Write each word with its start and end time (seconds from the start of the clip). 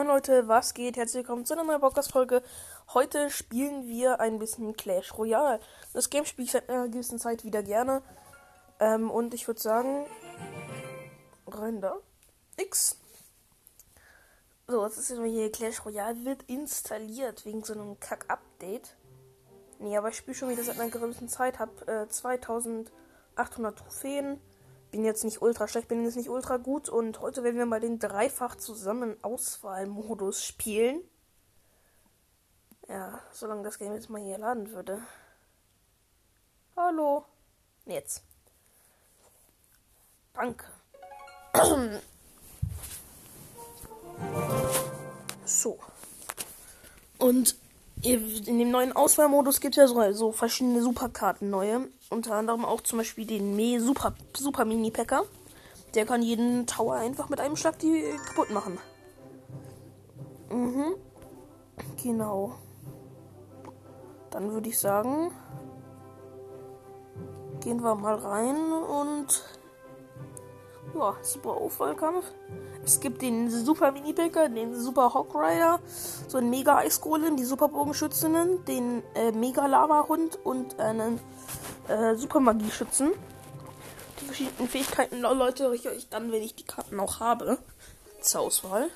Moin 0.00 0.08
Leute, 0.08 0.48
was 0.48 0.72
geht? 0.72 0.96
Herzlich 0.96 1.24
willkommen 1.24 1.44
zu 1.44 1.52
einer 1.52 1.62
neuen 1.62 1.82
Podcast-Folge. 1.82 2.42
Heute 2.94 3.28
spielen 3.28 3.86
wir 3.86 4.18
ein 4.18 4.38
bisschen 4.38 4.74
Clash 4.74 5.12
Royale. 5.12 5.60
Das 5.92 6.08
Game 6.08 6.24
spiele 6.24 6.46
ich 6.46 6.52
seit 6.52 6.70
einer 6.70 6.88
gewissen 6.88 7.18
Zeit 7.18 7.44
wieder 7.44 7.62
gerne. 7.62 8.00
Ähm, 8.78 9.10
und 9.10 9.34
ich 9.34 9.46
würde 9.46 9.60
sagen, 9.60 10.06
rein 11.46 11.82
da. 11.82 11.98
X. 12.56 12.98
So, 14.66 14.86
jetzt 14.86 14.96
ist 14.96 15.10
jetzt 15.10 15.18
mal 15.18 15.28
hier 15.28 15.52
Clash 15.52 15.84
Royale 15.84 16.24
wird 16.24 16.44
installiert 16.44 17.44
wegen 17.44 17.62
so 17.62 17.74
einem 17.74 18.00
Kack-Update. 18.00 18.96
Nee, 19.80 19.98
aber 19.98 20.08
ich 20.08 20.16
spiele 20.16 20.34
schon 20.34 20.48
wieder 20.48 20.64
seit 20.64 20.80
einer 20.80 20.90
gewissen 20.90 21.28
Zeit, 21.28 21.58
hab 21.58 21.86
äh, 21.86 22.08
2800 22.08 23.78
Trophäen 23.78 24.40
bin 24.90 25.04
jetzt 25.04 25.24
nicht 25.24 25.42
ultra 25.42 25.68
schlecht, 25.68 25.88
bin 25.88 26.04
jetzt 26.04 26.16
nicht 26.16 26.28
ultra 26.28 26.56
gut 26.56 26.88
und 26.88 27.20
heute 27.20 27.44
werden 27.44 27.56
wir 27.56 27.66
mal 27.66 27.80
den 27.80 27.98
dreifach 27.98 28.56
zusammen 28.56 29.16
Auswahlmodus 29.22 30.44
spielen. 30.44 31.02
Ja, 32.88 33.20
solange 33.32 33.62
das 33.62 33.78
Game 33.78 33.94
jetzt 33.94 34.10
mal 34.10 34.20
hier 34.20 34.38
laden 34.38 34.72
würde. 34.72 35.00
Hallo. 36.76 37.24
Jetzt. 37.86 38.22
Danke. 40.34 40.66
so. 45.44 45.78
Und 47.18 47.56
in 48.02 48.58
dem 48.58 48.70
neuen 48.70 48.92
Auswahlmodus 48.92 49.60
gibt 49.60 49.76
es 49.76 49.78
ja 49.78 49.86
so, 49.86 50.12
so 50.12 50.32
verschiedene 50.32 50.82
Superkarten 50.82 51.50
neue. 51.50 51.88
Unter 52.10 52.34
anderem 52.34 52.64
auch 52.64 52.80
zum 52.80 52.98
Beispiel 52.98 53.24
den 53.24 53.54
Me 53.54 53.80
Super, 53.80 54.14
Super 54.36 54.64
Mini 54.64 54.90
Packer. 54.90 55.22
Der 55.94 56.04
kann 56.04 56.22
jeden 56.22 56.66
Tower 56.66 56.94
einfach 56.96 57.28
mit 57.28 57.40
einem 57.40 57.56
Schlag 57.56 57.78
die 57.78 58.04
kaputt 58.26 58.50
machen. 58.50 58.78
Mhm. 60.50 60.96
Genau. 62.02 62.56
Dann 64.30 64.50
würde 64.52 64.68
ich 64.68 64.78
sagen, 64.78 65.32
gehen 67.60 67.82
wir 67.82 67.94
mal 67.94 68.16
rein 68.16 68.72
und 68.72 69.44
ja, 70.94 71.14
super 71.22 71.50
Aufwahlkampf. 71.50 72.24
Es 72.84 72.98
gibt 72.98 73.22
den 73.22 73.50
Super 73.50 73.92
Mini-Picker, 73.92 74.48
den 74.48 74.74
Super 74.74 75.12
Hawk 75.12 75.34
Rider, 75.34 75.80
so 76.26 76.38
einen 76.38 76.50
Mega 76.50 76.78
Eisgolem, 76.78 77.36
die 77.36 77.44
Super 77.44 77.68
Bogenschützinnen, 77.68 78.64
den 78.64 79.02
äh, 79.14 79.32
Mega 79.32 79.66
Lava 79.66 80.08
Hund 80.08 80.38
und 80.42 80.80
einen 80.80 81.20
äh, 81.88 82.14
Super 82.14 82.40
Magie 82.40 82.70
Schützen. 82.70 83.12
Die 84.20 84.24
verschiedenen 84.26 84.68
Fähigkeiten 84.68 85.20
Leute 85.20 85.72
ich 85.74 85.88
euch 85.88 86.08
dann, 86.08 86.30
wenn 86.32 86.42
ich 86.42 86.54
die 86.54 86.64
Karten 86.64 87.00
auch 87.00 87.20
habe, 87.20 87.58
zur 88.20 88.42
Auswahl. 88.42 88.90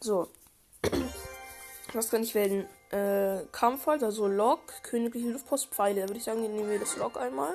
So. 0.00 0.28
Was 1.92 2.10
kann 2.10 2.22
ich 2.22 2.34
wählen? 2.34 2.66
Äh, 2.90 3.44
Kampfhalt, 3.52 4.02
also 4.02 4.26
Lok, 4.26 4.60
königliche 4.82 5.30
Luftpostpfeile. 5.30 6.02
Da 6.02 6.08
würde 6.08 6.18
ich 6.18 6.24
sagen, 6.24 6.40
nehmen 6.42 6.70
wir 6.70 6.78
das 6.78 6.96
Lok 6.96 7.16
einmal. 7.16 7.54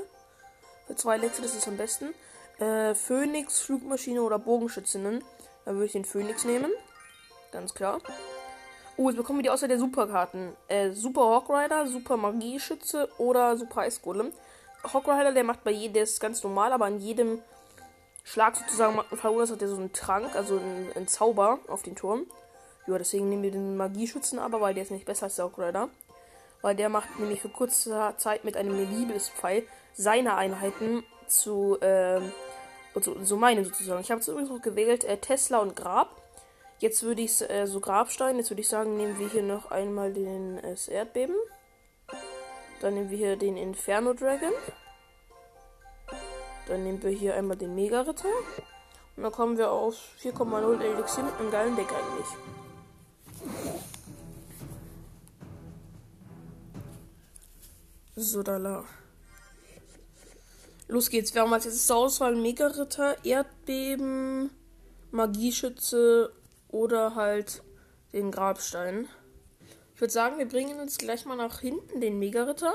Für 0.88 0.96
zwei 0.96 1.18
Letzte, 1.18 1.42
das 1.42 1.56
ist 1.56 1.68
am 1.68 1.78
besten. 1.78 2.14
Äh, 2.59 2.96
Phoenix, 2.96 3.59
Flugmaschine 3.59 4.22
oder 4.22 4.40
Bogenschützinnen. 4.40 5.23
Dann 5.66 5.75
würde 5.75 5.86
ich 5.86 5.92
den 5.94 6.06
Phoenix 6.06 6.44
nehmen. 6.44 6.72
Ganz 7.52 7.73
klar. 7.73 8.00
Oh, 8.97 9.09
jetzt 9.09 9.17
bekommen 9.17 9.39
wir 9.39 9.44
die 9.44 9.50
Auswahl 9.50 9.70
der 9.70 9.80
Superkarten. 9.80 10.56
Äh, 10.67 10.92
Super 10.92 11.22
Hawk 11.22 11.50
Rider, 11.50 11.88
Super 11.88 12.17
Magieschütze 12.17 13.09
oder 13.17 13.58
Super 13.58 13.81
Eisgolem. 13.81 14.31
Hawk 14.84 15.08
Rider, 15.08 15.34
der 15.34 15.44
macht 15.44 15.64
bei 15.64 15.72
jedem, 15.72 15.94
der 15.94 16.03
ist 16.03 16.20
ganz 16.20 16.44
normal, 16.44 16.73
aber 16.73 16.86
an 16.86 17.00
jedem 17.00 17.39
Schlag 18.23 18.56
sozusagen 18.56 19.00
verursacht 19.16 19.62
er 19.62 19.67
so 19.67 19.78
einen 19.78 19.94
Trank, 19.94 20.36
also 20.36 20.58
einen, 20.58 20.92
einen 20.95 21.08
Zauber 21.08 21.59
auf 21.67 21.81
den 21.81 21.95
Turm. 21.95 22.25
Ja, 22.88 22.97
deswegen 22.97 23.30
nehmen 23.30 23.44
wir 23.44 23.52
den 23.52 23.78
Magieschützen 23.78 24.39
aber, 24.39 24.59
weil 24.62 24.73
der 24.73 24.84
ist 24.84 24.92
nicht 24.92 25.06
besser 25.06 25.25
als 25.25 25.36
der 25.36 25.45
Hawk 25.45 25.58
Rider. 25.58 25.89
Weil 26.62 26.75
der 26.75 26.89
macht 26.89 27.19
nämlich 27.19 27.42
für 27.42 27.50
kurze 27.50 28.14
Zeit 28.17 28.44
mit 28.44 28.56
einem 28.56 28.78
Liebespfeil 28.78 29.63
seine 29.94 30.35
Einheiten 30.35 31.03
zu, 31.28 31.78
ähm, 31.81 32.31
so, 32.96 33.24
so 33.24 33.38
meine 33.38 33.63
sozusagen. 33.63 34.01
Ich 34.01 34.12
habe 34.12 34.19
jetzt 34.19 34.28
übrigens 34.28 34.51
noch 34.51 34.62
gewählt 34.62 35.03
äh, 35.03 35.18
Tesla 35.18 35.59
und 35.59 35.75
Grab. 35.75 36.21
Jetzt 36.81 37.03
würde 37.03 37.22
ich 37.22 37.47
äh, 37.47 37.68
so 37.68 37.80
Grabstein, 37.80 38.38
jetzt 38.38 38.50
würde 38.50 38.62
ich 38.62 38.68
sagen, 38.68 38.97
nehmen 38.97 39.19
wir 39.19 39.30
hier 39.30 39.44
noch 39.44 39.69
einmal 39.69 40.12
den 40.12 40.58
äh, 40.58 40.75
Erdbeben. 40.90 41.36
Dann 42.80 42.96
nehmen 42.96 43.12
wir 43.12 43.18
hier 43.19 43.36
den 43.36 43.56
Inferno 43.56 44.14
Dragon. 44.14 44.52
Dann 46.68 46.84
nehmen 46.84 47.03
wir 47.03 47.12
hier 47.12 47.36
einmal 47.36 47.56
den 47.56 47.75
Mega 47.75 48.02
Ritter. 48.02 48.34
Und 49.16 49.22
dann 49.22 49.31
kommen 49.31 49.59
wir 49.59 49.69
auf 49.69 49.96
4,0 50.24 50.81
Elixier 50.81 51.24
mit 51.24 51.36
einem 51.36 51.52
geilen 51.52 51.75
Deck 51.75 51.86
eigentlich. 51.92 52.28
So, 58.16 58.42
da 58.42 58.58
la. 58.58 58.86
Los 60.88 61.12
geht's. 61.12 61.36
Wir 61.36 61.44
haben 61.44 61.53
als 61.53 61.66
jetzt 61.66 61.86
zur 61.86 61.98
Auswahl 61.98 62.36
Mega-Ritter, 62.36 63.24
Erdbeben, 63.24 64.50
Magieschütze 65.12 66.34
oder 66.72 67.16
halt 67.16 67.64
den 68.14 68.32
Grabstein. 68.32 69.08
Ich 69.94 70.02
würde 70.02 70.12
sagen, 70.14 70.38
wir 70.38 70.48
bringen 70.48 70.80
uns 70.80 70.98
gleich 70.98 71.26
mal 71.26 71.36
nach 71.36 71.59
hinten 71.59 72.02
den 72.02 72.18
Mega-Ritter. 72.18 72.74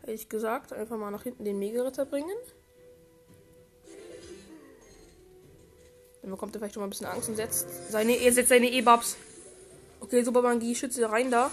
Hätte 0.00 0.12
ich 0.12 0.28
gesagt, 0.28 0.72
einfach 0.72 0.96
mal 0.96 1.10
nach 1.10 1.22
hinten 1.22 1.44
den 1.44 1.58
Mega-Ritter 1.58 2.06
bringen. 2.06 2.36
Dann 6.22 6.30
bekommt 6.30 6.54
er 6.54 6.60
vielleicht 6.60 6.74
schon 6.74 6.80
mal 6.80 6.86
ein 6.86 6.90
bisschen 6.90 7.06
Angst 7.06 7.28
und 7.28 7.36
setzt 7.36 7.66
seine, 7.90 8.16
er 8.16 8.32
setzt 8.32 8.48
seine 8.48 8.70
E-Babs. 8.70 9.16
Okay, 10.00 10.22
super 10.22 10.42
Magieschütze 10.42 11.10
rein 11.10 11.30
da. 11.30 11.50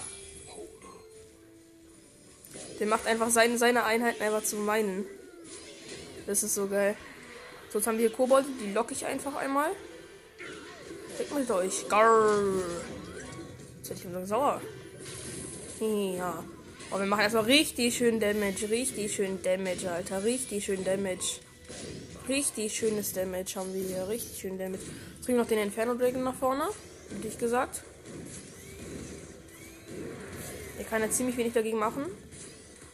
Der 2.78 2.86
macht 2.86 3.06
einfach 3.06 3.30
seine, 3.30 3.58
seine 3.58 3.84
Einheiten 3.84 4.22
einfach 4.22 4.42
zu 4.42 4.56
meinen. 4.56 5.04
Das 6.26 6.42
ist 6.42 6.54
so 6.54 6.66
geil. 6.66 6.96
So, 7.70 7.78
jetzt 7.78 7.86
haben 7.86 7.98
wir 7.98 8.08
hier 8.08 8.16
Kobold, 8.16 8.46
die 8.60 8.72
locke 8.72 8.94
ich 8.94 9.06
einfach 9.06 9.36
einmal. 9.36 9.70
Weg 11.18 11.34
mit 11.34 11.50
euch. 11.50 11.88
Garr. 11.88 12.42
Jetzt 13.78 13.90
hätte 13.90 14.00
ich 14.00 14.04
mir 14.06 14.26
sauer. 14.26 14.60
Ja. 15.80 16.44
Oh, 16.92 16.98
wir 16.98 17.06
machen 17.06 17.20
erstmal 17.20 17.44
richtig 17.44 17.96
schön 17.96 18.20
Damage. 18.20 18.70
Richtig 18.70 19.14
schön 19.14 19.42
Damage, 19.42 19.90
Alter. 19.90 20.24
Richtig 20.24 20.64
schön 20.64 20.84
Damage. 20.84 21.40
Richtig 22.28 22.74
schönes 22.74 23.12
Damage 23.12 23.56
haben 23.56 23.72
wir 23.72 23.82
hier. 23.82 24.08
Richtig 24.08 24.40
schön 24.40 24.58
Damage. 24.58 24.82
Jetzt 25.16 25.24
bringen 25.24 25.38
wir 25.38 25.42
noch 25.44 25.48
den 25.48 25.58
Inferno 25.58 25.94
Dragon 25.94 26.22
nach 26.22 26.34
vorne. 26.34 26.64
Hätte 27.14 27.28
ich 27.28 27.38
gesagt. 27.38 27.82
Der 30.78 30.84
kann 30.86 31.02
ja 31.02 31.10
ziemlich 31.10 31.36
wenig 31.36 31.52
dagegen 31.52 31.78
machen 31.78 32.06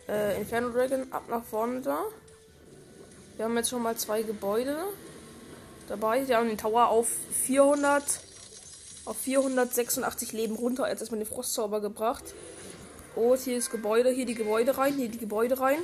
äh, 0.09 0.39
Inferno 0.39 0.71
Dragon 0.71 1.13
ab 1.13 1.25
nach 1.29 1.45
vorne 1.45 1.81
da. 1.81 2.05
Wir 3.37 3.45
haben 3.45 3.57
jetzt 3.57 3.71
schon 3.71 3.83
mal 3.83 3.97
zwei 3.97 4.23
Gebäude 4.23 4.77
dabei. 5.89 6.27
Wir 6.27 6.37
haben 6.37 6.49
den 6.49 6.59
Tower 6.59 6.89
auf 6.89 7.09
400 7.45 8.03
auf 9.05 9.17
486 9.19 10.33
Leben 10.33 10.57
runter. 10.57 10.89
Jetzt 10.89 11.01
erstmal 11.01 11.21
den 11.21 11.29
Frostzauber 11.29 11.81
gebracht. 11.81 12.25
Oh, 13.15 13.37
hier 13.37 13.57
ist 13.57 13.71
Gebäude, 13.71 14.11
hier 14.11 14.27
die 14.27 14.35
Gebäude 14.35 14.77
rein, 14.77 14.95
hier 14.95 15.09
die 15.09 15.19
Gebäude 15.19 15.59
rein. 15.59 15.79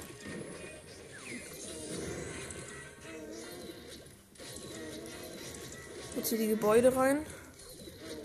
Jetzt 6.17 6.29
hier 6.29 6.39
die 6.39 6.49
Gebäude 6.49 6.95
rein. 6.95 7.25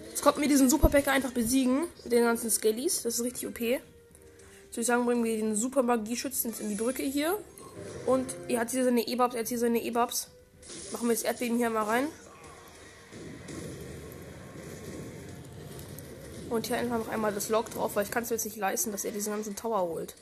Jetzt 0.10 0.24
kommt 0.24 0.40
mir 0.40 0.48
diesen 0.48 0.70
Superpacker 0.70 1.12
einfach 1.12 1.32
besiegen. 1.32 1.86
Mit 2.04 2.12
den 2.12 2.24
ganzen 2.24 2.50
Skellies. 2.50 3.04
Das 3.04 3.16
ist 3.20 3.24
richtig 3.24 3.48
OP. 3.48 3.60
Soll 3.60 4.82
ich 4.82 4.88
sagen, 4.88 5.06
bringen 5.06 5.24
wir 5.24 5.38
den 5.38 5.56
Super 5.56 5.84
Magie-Schützen 5.84 6.54
in 6.60 6.70
die 6.70 6.76
Brücke 6.76 7.04
hier. 7.04 7.38
Und 8.06 8.26
er 8.48 8.62
hat 8.62 8.72
hier 8.72 8.84
seine 8.84 9.08
E-Babs, 9.08 9.36
er 9.36 9.42
hat 9.42 9.48
hier 9.48 9.60
seine 9.60 9.82
E-Babs. 9.82 10.28
Machen 10.92 11.08
wir 11.08 11.16
das 11.16 11.24
Erdbeben 11.24 11.58
hier 11.58 11.70
mal 11.70 11.84
rein. 11.84 12.08
Und 16.50 16.68
hier 16.68 16.78
einfach 16.78 16.98
noch 16.98 17.10
einmal 17.10 17.34
das 17.34 17.50
Log 17.50 17.69
drauf, 17.72 17.96
weil 17.96 18.06
ich 18.06 18.12
kann 18.12 18.24
es 18.24 18.30
jetzt 18.30 18.46
nicht 18.46 18.58
leisten, 18.58 18.92
dass 18.92 19.04
er 19.04 19.12
diesen 19.12 19.34
ganzen 19.34 19.56
Tower 19.56 19.81
holt. 19.81 20.16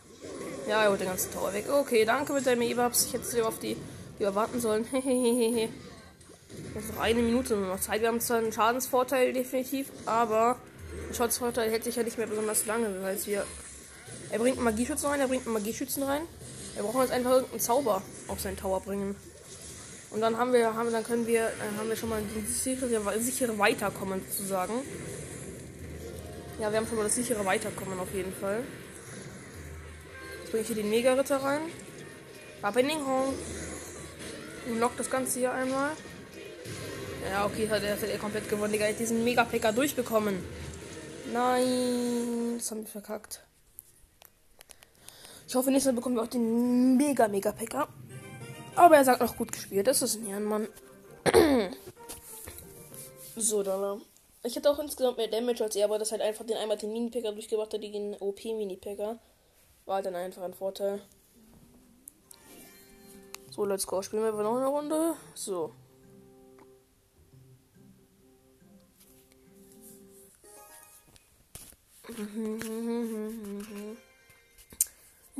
Ja, 0.68 0.84
er 0.84 0.90
holt 0.90 1.00
den 1.00 1.08
ganzen 1.08 1.32
Tower 1.32 1.54
weg. 1.54 1.66
Okay, 1.72 2.04
danke 2.06 2.34
mit 2.34 2.48
deinem 2.48 2.64
E-Babs. 2.64 3.06
Ich 3.06 3.14
hätte 3.14 3.26
sie 3.26 3.42
auf 3.44 3.60
die, 3.60 3.78
die 4.20 4.36
warten 4.36 4.60
sollen. 4.60 4.86
Hehehehe. 4.86 5.70
Jetzt 6.74 6.94
noch 6.94 7.02
eine 7.02 7.22
Minute 7.22 7.56
noch 7.56 7.80
Zeit. 7.80 8.02
Wir 8.02 8.08
haben 8.08 8.22
zwar 8.22 8.38
einen 8.38 8.52
Schadensvorteil 8.52 9.34
definitiv, 9.34 9.92
aber 10.06 10.58
ein 11.10 11.14
Schadensvorteil 11.14 11.70
hätte 11.70 11.90
ich 11.90 11.98
ja 11.98 12.04
nicht 12.04 12.18
mehr 12.18 12.28
besonders 12.28 12.66
lange, 12.66 13.02
weil 13.02 13.24
wir 13.26 13.46
er 14.30 14.40
bringt 14.40 14.58
einen 14.58 14.66
Magieschützen 14.66 15.10
rein, 15.10 15.20
er 15.20 15.28
bringt 15.28 15.46
einen 15.46 15.54
Magieschützen 15.54 16.04
rein. 16.04 16.22
Wir 16.74 16.84
brauchen 16.84 17.02
jetzt 17.02 17.12
einfach 17.12 17.32
irgendeinen 17.32 17.60
Zauber 17.60 18.02
auf 18.28 18.40
seinen 18.40 18.58
Tower 18.58 18.82
bringen. 18.82 19.16
Und 20.16 20.22
dann 20.22 20.38
haben 20.38 20.54
wir, 20.54 20.74
haben, 20.74 20.94
dann 20.94 21.04
können 21.04 21.28
wir, 21.28 21.52
dann 21.60 21.78
haben 21.78 21.90
wir 21.90 21.98
schon 21.98 22.08
mal 22.08 22.22
das 22.48 22.64
sichere, 22.64 23.20
sichere 23.20 23.60
Weiterkommen 23.60 24.22
sozusagen. 24.30 24.76
Ja, 26.58 26.72
wir 26.72 26.78
haben 26.78 26.88
schon 26.88 26.96
mal 26.96 27.04
das 27.04 27.16
sichere 27.16 27.44
Weiterkommen 27.44 28.00
auf 28.00 28.14
jeden 28.14 28.32
Fall. 28.32 28.64
Jetzt 30.40 30.52
bringe 30.52 30.62
ich 30.62 30.68
hier 30.68 30.78
den 30.78 30.90
Mega-Ritter 30.90 31.44
rein. 31.44 31.64
Happening 32.64 33.06
Home. 33.06 33.34
Und 34.70 34.80
lock 34.80 34.96
das 34.96 35.10
Ganze 35.10 35.40
hier 35.40 35.52
einmal. 35.52 35.92
Ja, 37.30 37.46
okay, 37.46 37.68
hat 37.70 37.84
er, 37.84 37.96
hat 37.96 38.04
er 38.04 38.18
komplett 38.18 38.50
gewonnen, 38.50 38.72
Digga. 38.72 38.86
Er 38.86 38.94
hat 38.94 39.00
diesen 39.00 39.22
Mega-Packer 39.26 39.74
durchbekommen. 39.74 40.42
Nein, 41.34 42.56
das 42.58 42.72
haben 42.72 42.84
wir 42.84 42.88
verkackt. 42.88 43.42
Ich 45.46 45.56
hoffe, 45.56 45.72
nächstes 45.72 45.92
Mal 45.92 45.98
bekommen 45.98 46.16
wir 46.16 46.24
auch 46.24 46.28
den 46.28 46.96
Mega-Mega-Packer. 46.96 47.90
Aber 48.76 48.98
er 48.98 49.04
sagt 49.04 49.22
noch 49.22 49.38
gut 49.38 49.52
gespielt. 49.52 49.88
Das 49.88 50.02
ist 50.02 50.16
ein 50.16 50.28
Ehrenmann. 50.28 50.68
so, 53.36 53.64
dann. 53.64 54.02
Ich 54.44 54.56
hatte 54.56 54.70
auch 54.70 54.80
insgesamt 54.80 55.18
mehr 55.18 55.28
Damage 55.28 55.64
als 55.64 55.76
er, 55.76 55.86
aber 55.86 55.98
das 55.98 56.12
halt 56.12 56.22
einfach 56.22 56.46
den 56.46 56.58
einmal 56.58 56.78
den 56.78 56.94
Mini-Packer 56.94 57.32
durchgebracht 57.32 57.74
hat, 57.74 57.82
den 57.82 58.16
OP-Mini-Packer. 58.20 59.18
War 59.86 59.96
halt 59.96 60.06
dann 60.06 60.16
einfach 60.16 60.44
ein 60.44 60.54
Vorteil. 60.54 61.02
So, 63.50 63.66
let's 63.66 63.88
go. 63.88 64.02
Spielen 64.02 64.24
wir 64.24 64.32
noch 64.32 64.58
eine 64.58 64.68
Runde. 64.68 65.16
So. 65.34 65.72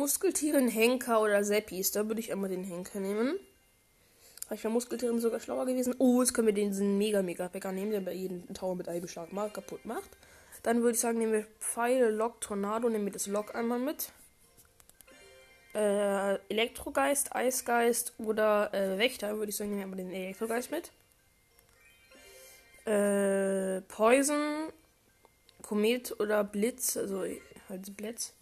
Muskeltieren, 0.06 0.68
Henker 0.68 1.20
oder 1.20 1.44
Seppis. 1.44 1.90
Da 1.90 2.08
würde 2.08 2.22
ich 2.22 2.32
einmal 2.32 2.52
den 2.52 2.64
Henker 2.64 3.00
nehmen. 3.00 3.40
Ich 4.52 4.64
wäre 4.64 4.72
Muskeltieren 4.72 5.20
sogar 5.20 5.40
schlauer 5.40 5.66
gewesen. 5.66 5.96
Oh, 5.98 6.22
jetzt 6.22 6.36
können 6.36 6.46
wir 6.46 6.54
diesen 6.54 7.00
mega 7.00 7.24
mega 7.24 7.48
Bäcker 7.48 7.72
nehmen, 7.72 7.90
der 7.90 8.02
bei 8.02 8.14
jedem 8.14 8.54
Tower 8.54 8.76
mit 8.76 8.88
einem 8.88 9.08
Schlag 9.08 9.34
mal 9.34 9.50
kaputt 9.50 9.84
macht. 9.84 10.12
Dann 10.62 10.84
würde 10.84 10.94
ich 10.94 11.00
sagen, 11.00 11.18
nehmen 11.18 11.34
wir 11.34 11.48
Pfeile, 11.60 12.12
Lock, 12.12 12.40
Tornado, 12.40 12.88
nehmen 12.88 13.06
wir 13.06 13.14
das 13.14 13.26
Lock 13.26 13.56
einmal 13.56 13.80
mit. 13.80 14.12
Äh, 15.74 16.36
Elektrogeist, 16.50 17.36
Eisgeist 17.36 18.14
oder 18.20 18.72
äh, 18.76 19.00
Wächter, 19.00 19.40
würde 19.40 19.50
ich 19.50 19.56
sagen, 19.56 19.72
nehmen 19.72 19.80
wir 19.80 19.86
einmal 19.86 19.98
den 19.98 20.12
Elektrogeist 20.12 20.70
mit. 20.70 20.92
Äh, 22.86 23.82
Poison, 23.88 24.72
Komet 25.64 26.20
oder 26.20 26.44
Blitz, 26.44 26.96
also 26.96 27.26
halt 27.70 27.98
Blitz. 27.98 28.36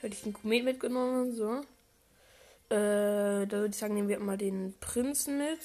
Hätte 0.00 0.14
ich 0.14 0.22
den 0.22 0.32
Komet 0.32 0.64
mitgenommen, 0.64 1.34
so. 1.34 1.60
Äh, 2.70 3.46
da 3.46 3.50
würde 3.50 3.70
ich 3.70 3.76
sagen, 3.76 3.94
nehmen 3.94 4.08
wir 4.08 4.16
immer 4.16 4.36
den 4.36 4.74
Prinzen 4.78 5.38
mit. 5.38 5.60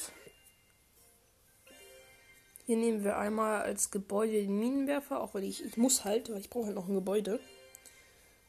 Hier 2.65 2.77
nehmen 2.77 3.03
wir 3.03 3.18
einmal 3.18 3.62
als 3.62 3.91
Gebäude 3.91 4.33
den 4.33 4.57
Minenwerfer, 4.57 5.19
auch 5.19 5.33
weil 5.33 5.44
ich, 5.44 5.65
ich 5.65 5.75
muss 5.75 6.06
halt, 6.06 6.31
weil 6.31 6.39
ich 6.39 6.50
brauche 6.50 6.68
halt 6.68 6.75
noch 6.75 6.88
ein 6.88 6.94
Gebäude. 6.94 7.39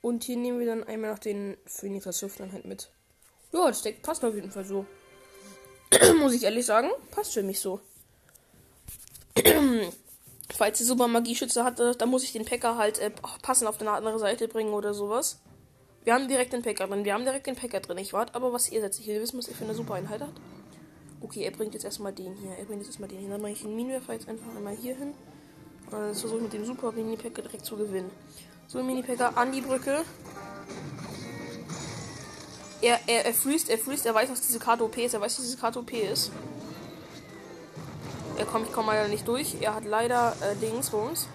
Und 0.00 0.22
hier 0.22 0.36
nehmen 0.36 0.60
wir 0.60 0.66
dann 0.66 0.84
einmal 0.84 1.10
noch 1.10 1.18
den 1.18 1.56
Phoenix 1.66 2.04
das 2.04 2.36
dann 2.36 2.52
halt 2.52 2.64
mit. 2.64 2.90
Ja, 3.52 3.66
das 3.66 3.82
Deck 3.82 4.02
passt 4.02 4.24
auf 4.24 4.34
jeden 4.34 4.52
Fall 4.52 4.64
so. 4.64 4.86
muss 6.18 6.34
ich 6.34 6.44
ehrlich 6.44 6.66
sagen, 6.66 6.90
passt 7.10 7.34
für 7.34 7.42
mich 7.42 7.58
so. 7.58 7.80
Falls 10.54 10.80
ihr 10.80 10.86
Super 10.86 11.08
Magieschütze 11.08 11.64
hatte, 11.64 11.96
dann 11.96 12.08
muss 12.08 12.22
ich 12.22 12.32
den 12.32 12.44
Packer 12.44 12.76
halt 12.76 12.98
äh, 13.00 13.10
passend 13.42 13.66
auf 13.66 13.80
eine 13.80 13.90
andere 13.90 14.18
Seite 14.20 14.46
bringen 14.46 14.72
oder 14.72 14.94
sowas. 14.94 15.40
Wir 16.04 16.12
haben 16.12 16.28
direkt 16.28 16.52
den 16.52 16.62
Packer 16.62 16.86
drin. 16.86 17.04
Wir 17.04 17.14
haben 17.14 17.24
direkt 17.24 17.46
den 17.46 17.56
Packer 17.56 17.80
drin. 17.80 17.96
Ich 17.98 18.12
warte 18.12 18.34
aber, 18.34 18.52
was 18.52 18.70
ihr 18.70 18.80
jetzt. 18.82 19.00
Ich 19.00 19.06
will 19.06 19.20
wissen, 19.22 19.38
was 19.38 19.48
ihr 19.48 19.54
für 19.54 19.64
eine 19.64 19.74
super 19.74 19.94
Einheit 19.94 20.20
habt. 20.20 20.38
Okay, 21.22 21.42
er 21.44 21.50
bringt 21.50 21.72
jetzt 21.72 21.84
erstmal 21.84 22.12
den 22.12 22.34
hier. 22.34 22.50
Er 22.50 22.66
bringt 22.66 22.80
jetzt 22.80 22.88
erstmal 22.88 23.08
den 23.08 23.18
hin. 23.18 23.30
Dann 23.30 23.40
mache 23.40 23.52
ich 23.52 23.62
den 23.62 23.74
Minenwerfer 23.74 24.12
jetzt 24.12 24.28
einfach 24.28 24.54
einmal 24.54 24.76
hier 24.76 24.94
hin. 24.96 25.14
Und 25.86 25.92
dann 25.92 26.14
versuche 26.14 26.36
ich 26.36 26.42
mit 26.42 26.52
dem 26.52 26.66
super 26.66 26.92
Mini-Packer 26.92 27.40
direkt 27.40 27.64
zu 27.64 27.76
gewinnen. 27.76 28.10
So, 28.66 28.82
Mini-Packer 28.82 29.36
an 29.36 29.52
die 29.52 29.62
Brücke. 29.62 30.04
Er, 32.82 33.00
er, 33.06 33.24
er 33.24 33.32
freest, 33.32 33.70
er 33.70 33.78
freest, 33.78 34.04
er 34.04 34.14
weiß, 34.14 34.30
was 34.30 34.42
diese 34.42 34.58
Karte 34.58 34.84
OP 34.84 34.98
ist. 34.98 35.14
Er 35.14 35.22
weiß, 35.22 35.38
was 35.38 35.44
diese 35.44 35.56
Karte 35.56 35.78
OP 35.78 35.92
ist. 35.92 36.30
Er 38.36 38.44
kommt, 38.44 38.66
ich 38.66 38.72
komme 38.72 38.92
leider 38.92 39.08
nicht 39.08 39.26
durch. 39.26 39.56
Er 39.62 39.74
hat 39.74 39.86
leider 39.86 40.36
äh, 40.42 40.54
Dings 40.56 40.92
uns. 40.92 41.28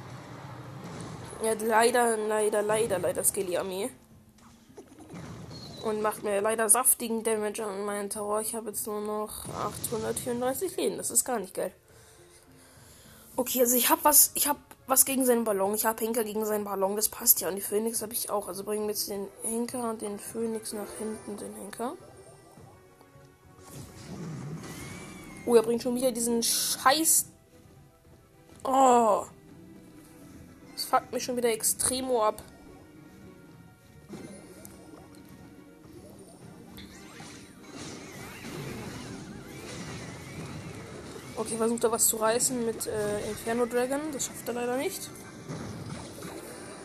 Er 1.42 1.52
hat 1.52 1.62
leider, 1.64 2.18
leider, 2.18 2.62
leider, 2.62 3.00
leider 3.00 3.24
Skelly-Armee. 3.24 3.90
Und 5.84 6.02
macht 6.02 6.24
mir 6.24 6.42
leider 6.42 6.70
saftigen 6.70 7.24
Damage 7.24 7.66
an 7.66 7.86
meinen 7.86 8.10
Tower. 8.10 8.42
Ich 8.42 8.54
habe 8.54 8.70
jetzt 8.70 8.86
nur 8.86 9.02
noch 9.02 9.48
834 9.48 10.76
Leben. 10.76 10.98
Das 10.98 11.10
ist 11.10 11.24
gar 11.24 11.40
nicht 11.40 11.54
geil. 11.54 11.72
Okay, 13.36 13.62
also 13.62 13.78
ich 13.78 13.90
habe 13.90 14.04
was, 14.04 14.32
ich 14.36 14.48
habe 14.48 14.60
was 14.88 15.06
gegen 15.06 15.26
seinen 15.26 15.46
Ballon. 15.46 15.74
Ich 15.74 15.86
habe 15.86 16.04
Henker 16.04 16.26
gegen 16.26 16.46
seinen 16.46 16.66
Ballon. 16.66 16.98
Das 16.98 17.08
passt 17.08 17.40
ja. 17.40 17.48
Und 17.48 17.56
die 17.56 17.62
Phoenix 17.62 18.02
habe 18.02 18.12
ich 18.12 18.30
auch. 18.30 18.50
Also 18.50 18.66
bringen 18.66 18.84
wir 18.84 18.90
jetzt 18.90 19.10
den 19.10 19.28
Henker 19.44 19.90
und 19.90 20.02
den 20.02 20.20
Phoenix 20.20 20.74
nach 20.74 20.90
hinten, 20.98 21.38
den 21.38 21.54
Henker. 21.56 21.94
Oh, 25.46 25.56
er 25.56 25.64
bringt 25.64 25.82
schon 25.82 25.96
wieder 25.96 26.12
diesen 26.12 26.44
Scheiß. 26.44 27.28
Oh. 28.66 29.24
Das 30.74 30.84
fuckt 30.84 31.14
mich 31.14 31.24
schon 31.24 31.38
wieder 31.38 31.50
extremo 31.50 32.24
ab. 32.24 32.44
Okay, 41.40 41.56
versucht 41.56 41.86
er 41.86 41.92
was 41.94 42.06
zu 42.06 42.18
reißen 42.18 42.66
mit 42.66 42.86
äh, 42.86 43.30
Inferno 43.30 43.66
Dragon. 43.66 44.02
Das 44.12 44.26
schafft 44.26 44.46
er 44.50 44.56
leider 44.56 44.76
nicht. 44.76 45.10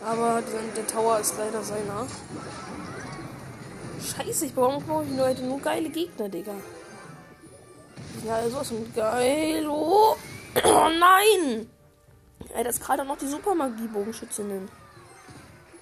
Aber 0.01 0.41
der, 0.41 0.61
der 0.77 0.87
Tower 0.87 1.19
ist 1.19 1.37
leider 1.37 1.61
seiner. 1.61 2.07
Scheiße, 4.01 4.45
ich 4.45 4.55
brauche 4.55 4.81
nur, 4.85 5.03
nur 5.03 5.59
geile 5.59 5.89
Gegner, 5.89 6.29
Digga. 6.29 6.53
Ja, 8.25 8.35
also 8.35 8.61
ist 8.61 8.71
ein 8.71 8.93
geil. 8.95 9.67
Oh, 9.67 10.15
oh 10.63 10.89
nein! 10.99 11.69
Ey, 12.55 12.63
das 12.63 12.77
ist 12.77 12.85
gerade 12.85 13.03
noch 13.03 13.17
die 13.17 13.27
Supermagie-Bogenschützinnen. 13.27 14.69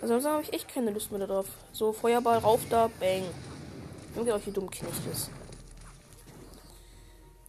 Also 0.01 0.27
habe 0.27 0.41
ich 0.41 0.51
echt 0.51 0.73
keine 0.73 0.89
Lust 0.89 1.11
mehr 1.11 1.27
darauf. 1.27 1.45
So, 1.73 1.93
Feuerball 1.93 2.39
rauf 2.39 2.61
da, 2.71 2.89
bang. 2.99 3.23
Geht 4.15 4.33
auch 4.33 4.41
hier 4.41 4.53
dumm 4.53 4.71
Knecht 4.71 5.05
ist. 5.11 5.29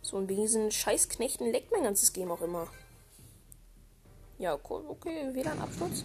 So, 0.04 0.18
und 0.18 0.28
wegen 0.28 0.42
diesen 0.42 0.70
Scheißknechten 0.70 1.50
leckt 1.50 1.72
mein 1.72 1.82
ganzes 1.82 2.12
Game 2.12 2.30
auch 2.30 2.42
immer. 2.42 2.68
Ja, 4.38 4.52
okay, 4.52 5.32
WLAN-Absturz. 5.32 6.04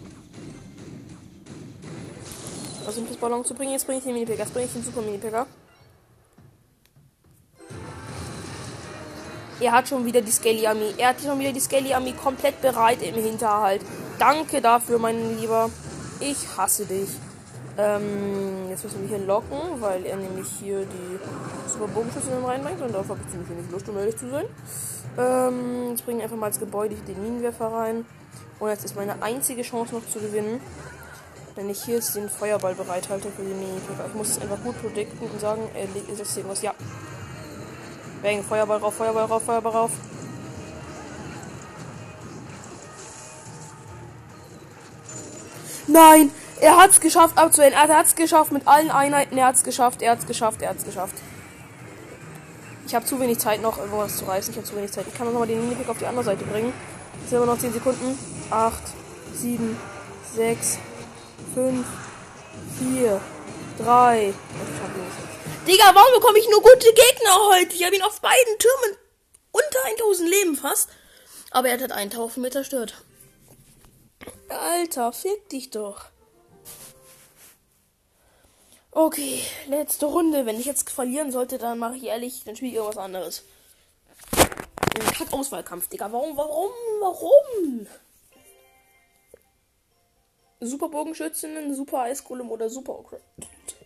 Also 2.86 3.02
um 3.02 3.08
das 3.08 3.18
Ballon 3.18 3.44
zu 3.44 3.52
bringen, 3.52 3.72
jetzt 3.72 3.84
bringe 3.84 3.98
ich 3.98 4.04
den 4.04 4.14
Minipicker. 4.14 4.42
Jetzt 4.42 4.54
bringe 4.54 4.64
ich 4.64 4.72
den 4.72 4.82
Super 4.82 5.02
Minipicker. 5.02 5.46
Er 9.60 9.72
hat 9.72 9.86
schon 9.86 10.06
wieder 10.06 10.22
die 10.22 10.30
Skelly 10.30 10.66
Army. 10.66 10.94
Er 10.96 11.10
hat 11.10 11.20
schon 11.20 11.38
wieder 11.38 11.52
die 11.52 11.60
Skelly 11.60 11.92
Army 11.92 12.14
komplett 12.14 12.62
bereit 12.62 13.02
im 13.02 13.16
Hinterhalt. 13.16 13.82
Danke 14.18 14.62
dafür, 14.62 14.98
mein 14.98 15.38
Lieber. 15.38 15.68
Ich 16.20 16.56
hasse 16.56 16.86
dich. 16.86 17.10
Ähm, 17.80 18.68
jetzt 18.68 18.84
müssen 18.84 19.00
wir 19.00 19.16
hier 19.16 19.26
locken, 19.26 19.58
weil 19.80 20.04
er 20.04 20.16
nämlich 20.16 20.48
hier 20.60 20.80
die 20.80 21.70
Super 21.70 21.86
Bogenschüsse 21.88 22.28
reinbringt. 22.44 22.82
Und 22.82 22.92
darauf 22.92 23.08
habe 23.08 23.20
ich 23.24 23.30
ziemlich 23.30 23.48
wenig 23.48 23.70
Lust, 23.70 23.88
um 23.88 23.96
ehrlich 23.96 24.16
zu 24.16 24.28
sein. 24.28 24.44
Ähm, 25.18 25.90
jetzt 25.90 26.04
bringen 26.04 26.18
wir 26.18 26.24
einfach 26.24 26.36
mal 26.36 26.46
als 26.46 26.60
Gebäude 26.60 26.94
den 26.94 27.22
Minenwerfer 27.22 27.72
rein. 27.72 28.04
Und 28.58 28.68
jetzt 28.68 28.84
ist 28.84 28.96
meine 28.96 29.22
einzige 29.22 29.62
Chance 29.62 29.94
noch 29.94 30.06
zu 30.06 30.18
gewinnen. 30.18 30.60
Wenn 31.54 31.70
ich 31.70 31.82
hier 31.82 31.96
jetzt 31.96 32.14
den 32.14 32.28
Feuerball 32.28 32.74
bereithalte 32.74 33.28
für 33.30 33.42
den 33.42 33.58
Minipicker. 33.58 34.04
Ich 34.06 34.14
muss 34.14 34.30
es 34.30 34.42
einfach 34.42 34.62
gut 34.62 34.80
predikten 34.80 35.28
und 35.28 35.40
sagen, 35.40 35.62
er 35.74 36.16
setzt 36.16 36.36
irgendwas. 36.36 36.62
Ja, 36.62 36.74
Bang, 38.22 38.42
Feuerball 38.42 38.78
rauf, 38.78 38.94
Feuerball 38.94 39.24
rauf, 39.24 39.42
Feuerball 39.42 39.72
rauf. 39.72 39.90
Nein, 45.86 46.30
er 46.60 46.76
hat's 46.76 47.00
geschafft 47.00 47.38
abzuwenden. 47.38 47.80
Er 47.80 47.96
hat's 47.96 48.14
geschafft 48.14 48.52
mit 48.52 48.66
allen 48.66 48.90
Einheiten. 48.90 49.36
Er 49.36 49.46
hat's 49.46 49.62
geschafft, 49.64 50.02
er 50.02 50.12
hat's 50.12 50.26
geschafft, 50.26 50.62
er 50.62 50.70
hat's 50.70 50.84
geschafft. 50.84 51.14
Ich 52.86 52.94
habe 52.94 53.04
zu 53.06 53.20
wenig 53.20 53.38
Zeit 53.38 53.62
noch, 53.62 53.78
irgendwas 53.78 54.16
zu 54.16 54.24
reißen. 54.24 54.52
Ich 54.52 54.56
habe 54.56 54.66
zu 54.66 54.76
wenig 54.76 54.90
Zeit. 54.90 55.06
Ich 55.06 55.14
kann 55.14 55.26
noch 55.26 55.38
mal 55.38 55.46
den 55.46 55.60
Minipick 55.60 55.88
auf 55.88 55.98
die 55.98 56.06
andere 56.06 56.24
Seite 56.24 56.44
bringen. 56.44 56.72
Jetzt 57.22 57.32
haben 57.32 57.42
wir 57.42 57.46
noch 57.46 57.58
10 57.58 57.72
Sekunden. 57.72 58.18
8, 58.50 58.82
7, 59.32 59.76
6, 60.34 60.78
5, 61.54 61.86
4, 62.78 63.20
3. 63.78 64.28
Ich 64.28 64.34
schaffe 64.34 64.98
nicht. 64.98 65.68
Digga, 65.68 65.94
warum 65.94 66.14
bekomme 66.14 66.38
ich 66.38 66.48
nur 66.50 66.62
gute 66.62 66.92
Gegner 66.92 67.36
heute? 67.52 67.74
Ich 67.74 67.84
habe 67.84 67.94
ihn 67.94 68.02
auf 68.02 68.20
beiden 68.20 68.58
Türmen 68.58 68.96
unter 69.52 69.84
1000 69.84 70.28
Leben 70.28 70.56
fast. 70.56 70.88
Aber 71.52 71.68
er 71.68 71.80
hat 71.80 71.92
einen 71.92 72.10
Tower 72.10 72.28
von 72.28 72.42
mir 72.42 72.50
zerstört. 72.50 73.04
Alter, 74.48 75.12
fick 75.12 75.48
dich 75.48 75.70
doch. 75.70 76.09
Okay, 78.92 79.42
letzte 79.68 80.06
Runde. 80.06 80.46
Wenn 80.46 80.58
ich 80.58 80.66
jetzt 80.66 80.90
verlieren 80.90 81.30
sollte, 81.30 81.58
dann 81.58 81.78
mache 81.78 81.96
ich 81.96 82.04
ehrlich, 82.04 82.42
dann 82.44 82.56
spiele 82.56 82.72
ich 82.72 82.76
irgendwas 82.76 82.98
anderes. 82.98 83.44
Kack 85.16 85.32
Auswahlkampf, 85.32 85.88
Digga. 85.88 86.10
Warum, 86.10 86.36
warum, 86.36 86.72
warum? 87.00 87.86
Super 90.60 90.88
Bogenschützinnen, 90.88 91.74
Super 91.74 92.00
Eisgolem 92.00 92.50
oder 92.50 92.68
Super 92.68 93.02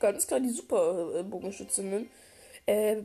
Ganz 0.00 0.26
klar 0.26 0.40
die 0.40 0.50
Super 0.50 1.22
Bogenschützinnen. 1.22 2.10
Äh, 2.66 3.02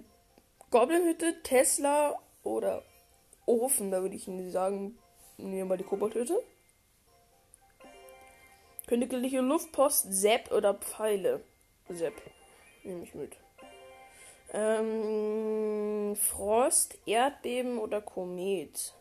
Goblinhütte, 0.71 1.43
Tesla 1.43 2.17
oder 2.43 2.83
Ofen. 3.45 3.91
Da 3.91 4.01
würde 4.01 4.15
ich 4.15 4.27
Ihnen 4.27 4.49
sagen, 4.51 4.97
nehmen 5.37 5.57
wir 5.57 5.65
mal 5.65 5.77
die 5.77 5.83
Koboldhütte. 5.83 6.41
Königliche 8.87 9.41
Luftpost, 9.41 10.07
Sepp 10.09 10.51
oder 10.51 10.73
Pfeile? 10.73 11.43
Sepp. 11.89 12.13
Nehme 12.83 13.03
ich 13.03 13.15
mit. 13.15 13.35
Ähm, 14.53 16.15
Frost, 16.15 16.97
Erdbeben 17.05 17.77
oder 17.79 18.01
Komet? 18.01 18.93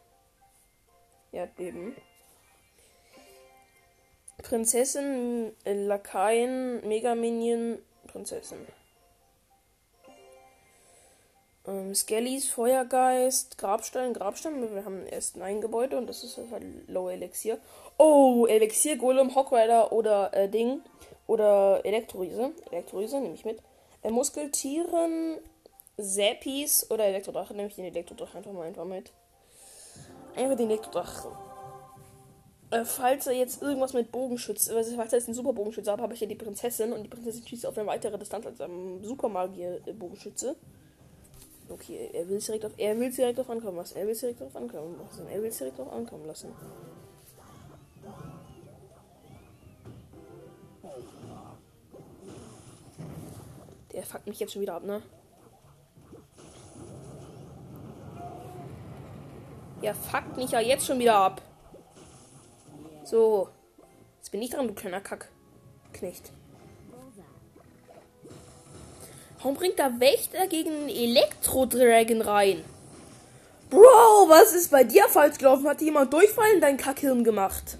Erdbeben. 1.32 1.96
Prinzessin, 4.42 5.52
äh, 5.64 5.74
Lakaien, 5.74 6.86
Megaminion, 6.86 7.78
Prinzessin. 8.06 8.66
Ähm, 11.66 11.94
Skellys, 11.94 12.48
Feuergeist, 12.48 13.58
Grabstein, 13.58 14.14
Grabstein. 14.14 14.74
Wir 14.74 14.84
haben 14.84 15.06
erst 15.06 15.38
ein 15.40 15.60
Gebäude 15.60 15.98
und 15.98 16.06
das 16.06 16.24
ist 16.24 16.38
halt 16.50 16.64
Low 16.88 17.10
Elixier. 17.10 17.58
Oh, 17.98 18.46
Elixier, 18.46 18.96
Golem, 18.96 19.34
Hockrider 19.34 19.92
oder 19.92 20.32
äh, 20.32 20.48
Ding. 20.48 20.82
Oder 21.28 21.84
Elektroise. 21.84 22.52
Elektroise 22.72 23.20
nehme 23.20 23.34
ich 23.34 23.44
mit. 23.44 23.62
Äh, 24.02 24.10
Muskeltieren, 24.10 25.38
Zappies 25.96 26.90
oder 26.90 27.04
Elektrodrache. 27.04 27.54
Nehme 27.54 27.68
ich 27.68 27.76
den 27.76 27.84
Elektrodrache 27.84 28.38
einfach 28.38 28.52
mal 28.52 28.66
einfach 28.66 28.86
mit. 28.86 29.12
Einfach 30.34 30.56
den 30.56 30.70
Elektrodrache. 30.70 31.28
Äh, 32.70 32.84
falls 32.84 33.26
er 33.26 33.34
jetzt 33.34 33.60
irgendwas 33.60 33.92
mit 33.92 34.10
Bogenschütze, 34.10 34.74
also 34.74 34.96
falls 34.96 35.12
er 35.12 35.18
jetzt 35.18 35.28
einen 35.28 35.34
Superbogenschütze 35.34 35.92
hat, 35.92 36.00
habe 36.00 36.14
ich 36.14 36.20
ja 36.20 36.26
die 36.26 36.34
Prinzessin 36.34 36.92
und 36.92 37.02
die 37.02 37.08
Prinzessin 37.08 37.46
schießt 37.46 37.66
auf 37.66 37.76
eine 37.76 37.86
weitere 37.86 38.18
Distanz 38.18 38.46
als 38.46 38.60
ein 38.62 39.04
Supermagier-Bogenschütze. 39.04 40.56
Okay, 41.68 42.08
er 42.14 42.26
will 42.26 42.38
es 42.38 42.46
direkt 42.46 42.64
auf, 42.64 42.72
er 42.78 42.98
will 42.98 43.10
direkt 43.10 43.38
auf 43.38 43.50
ankommen 43.50 43.76
lassen. 43.76 43.98
Er 43.98 44.06
will 44.06 44.12
es 44.12 44.20
direkt 44.20 44.42
auf 44.42 44.56
ankommen 44.56 44.98
lassen. 44.98 45.28
Er 45.28 45.42
will 45.42 45.48
es 45.48 45.58
direkt 45.58 45.78
auf 45.78 45.92
ankommen 45.92 46.26
lassen. 46.26 46.54
Fuckt 54.08 54.26
mich 54.26 54.40
jetzt 54.40 54.52
schon 54.52 54.62
wieder 54.62 54.74
ab, 54.74 54.84
ne? 54.84 55.02
Ja, 59.82 59.94
fuckt 59.94 60.36
mich 60.36 60.50
ja 60.50 60.60
jetzt 60.60 60.86
schon 60.86 60.98
wieder 60.98 61.14
ab. 61.14 61.42
So. 63.04 63.48
Jetzt 64.18 64.32
bin 64.32 64.42
ich 64.42 64.50
dran, 64.50 64.66
du 64.66 64.74
kleiner 64.74 65.00
Kackknecht. 65.00 66.32
Warum 69.38 69.54
bringt 69.54 69.78
da 69.78 70.00
Wächter 70.00 70.48
gegen 70.48 70.70
einen 70.70 70.88
Elektro-Dragon 70.88 72.22
rein? 72.22 72.64
Bro, 73.70 74.28
was 74.28 74.52
ist 74.52 74.70
bei 74.70 74.82
dir 74.82 75.08
falsch 75.08 75.38
gelaufen? 75.38 75.68
Hat 75.68 75.80
jemand 75.80 76.12
Durchfall 76.12 76.50
in 76.54 76.60
dein 76.60 76.76
Kackhirn 76.76 77.22
gemacht? 77.22 77.78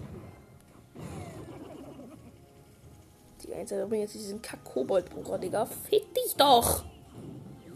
Die 3.58 3.62
Einzelne 3.62 3.86
bringt 3.88 4.02
jetzt 4.02 4.14
diesen 4.14 4.40
Kack-Kobold-Bruder, 4.40 5.36
Digga. 5.36 5.66
Fick 5.66 6.14
dich 6.14 6.36
doch! 6.36 6.84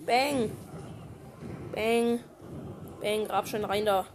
Bang! 0.06 0.52
Bang! 1.74 2.20
Bang, 3.00 3.26
Grabstein 3.26 3.64
rein 3.64 3.84
da. 3.84 4.06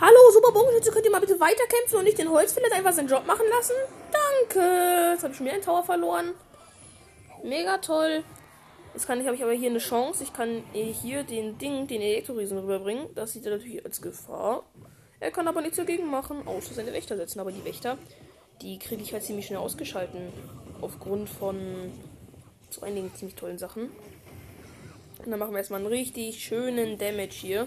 Hallo, 0.00 0.30
Super 0.32 0.50
Bogenschütze, 0.50 0.90
könnt 0.90 1.04
ihr 1.04 1.12
mal 1.12 1.20
bitte 1.20 1.38
weiterkämpfen 1.38 1.98
und 1.98 2.04
nicht 2.04 2.18
den 2.18 2.28
Holzfället 2.28 2.72
einfach 2.72 2.92
seinen 2.92 3.06
Job 3.06 3.24
machen 3.28 3.46
lassen? 3.48 3.74
Danke. 4.10 5.12
Jetzt 5.12 5.22
habe 5.22 5.30
ich 5.30 5.36
schon 5.36 5.46
wieder 5.46 5.54
einen 5.54 5.64
Tower 5.64 5.84
verloren. 5.84 6.34
Mega 7.44 7.78
toll. 7.78 8.24
Jetzt 8.92 9.06
kann 9.06 9.20
ich, 9.20 9.26
habe 9.26 9.36
ich 9.36 9.44
aber 9.44 9.52
hier 9.52 9.70
eine 9.70 9.78
Chance. 9.78 10.24
Ich 10.24 10.32
kann 10.32 10.64
hier 10.72 11.22
den 11.22 11.58
Ding, 11.58 11.86
den 11.86 12.02
Elektroriesen 12.02 12.58
rüberbringen. 12.58 13.06
Das 13.14 13.34
sieht 13.34 13.46
er 13.46 13.52
natürlich 13.52 13.84
als 13.84 14.02
Gefahr. 14.02 14.64
Er 15.20 15.30
kann 15.30 15.48
aber 15.48 15.62
nichts 15.62 15.76
dagegen 15.76 16.10
machen, 16.10 16.46
außer 16.46 16.74
seine 16.74 16.92
Wächter 16.92 17.16
setzen. 17.16 17.40
Aber 17.40 17.52
die 17.52 17.64
Wächter, 17.64 17.98
die 18.62 18.78
kriege 18.78 19.02
ich 19.02 19.12
halt 19.12 19.22
ziemlich 19.22 19.46
schnell 19.46 19.58
ausgeschalten. 19.58 20.32
Aufgrund 20.80 21.28
von 21.28 21.58
so 22.70 22.82
einigen 22.82 23.14
ziemlich 23.14 23.36
tollen 23.36 23.58
Sachen. 23.58 23.90
Und 25.24 25.30
dann 25.30 25.38
machen 25.38 25.52
wir 25.52 25.58
erstmal 25.58 25.80
einen 25.80 25.88
richtig 25.88 26.44
schönen 26.44 26.98
Damage 26.98 27.32
hier. 27.32 27.66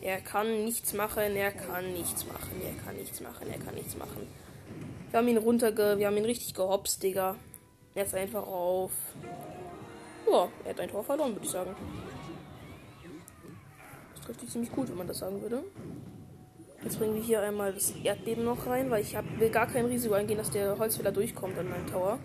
Er 0.00 0.20
kann 0.20 0.64
nichts 0.64 0.94
machen, 0.94 1.36
er 1.36 1.52
kann 1.52 1.92
nichts 1.92 2.24
machen, 2.24 2.62
er 2.64 2.84
kann 2.84 2.96
nichts 2.96 3.20
machen, 3.20 3.48
er 3.50 3.58
kann 3.58 3.74
nichts 3.74 3.96
machen. 3.96 4.26
Wir 5.10 5.18
haben 5.18 5.28
ihn 5.28 5.36
runterge... 5.36 5.96
Wir 5.98 6.06
haben 6.06 6.16
ihn 6.16 6.24
richtig 6.24 6.54
gehopst, 6.54 7.02
Digga. 7.02 7.36
Er 7.94 8.04
ist 8.04 8.14
einfach 8.14 8.46
auf... 8.46 8.92
Ja, 10.30 10.48
er 10.64 10.70
hat 10.70 10.80
ein 10.80 10.88
Tor 10.88 11.04
verloren, 11.04 11.32
würde 11.32 11.44
ich 11.44 11.50
sagen. 11.50 11.74
Das 14.14 14.24
trifft 14.24 14.40
sich 14.40 14.50
ziemlich 14.50 14.72
gut, 14.72 14.88
wenn 14.88 14.96
man 14.96 15.08
das 15.08 15.18
sagen 15.18 15.42
würde. 15.42 15.64
Jetzt 16.82 16.98
bringen 16.98 17.14
wir 17.14 17.22
hier 17.22 17.42
einmal 17.42 17.74
das 17.74 17.92
Erdbeben 18.02 18.44
noch 18.44 18.66
rein, 18.66 18.90
weil 18.90 19.02
ich 19.02 19.14
hab, 19.14 19.24
will 19.38 19.50
gar 19.50 19.66
kein 19.66 19.84
Risiko 19.84 20.14
eingehen, 20.14 20.38
dass 20.38 20.50
der 20.50 20.78
Holzfäller 20.78 21.12
durchkommt 21.12 21.58
an 21.58 21.68
meinem 21.68 21.86
Tower. 21.86 22.18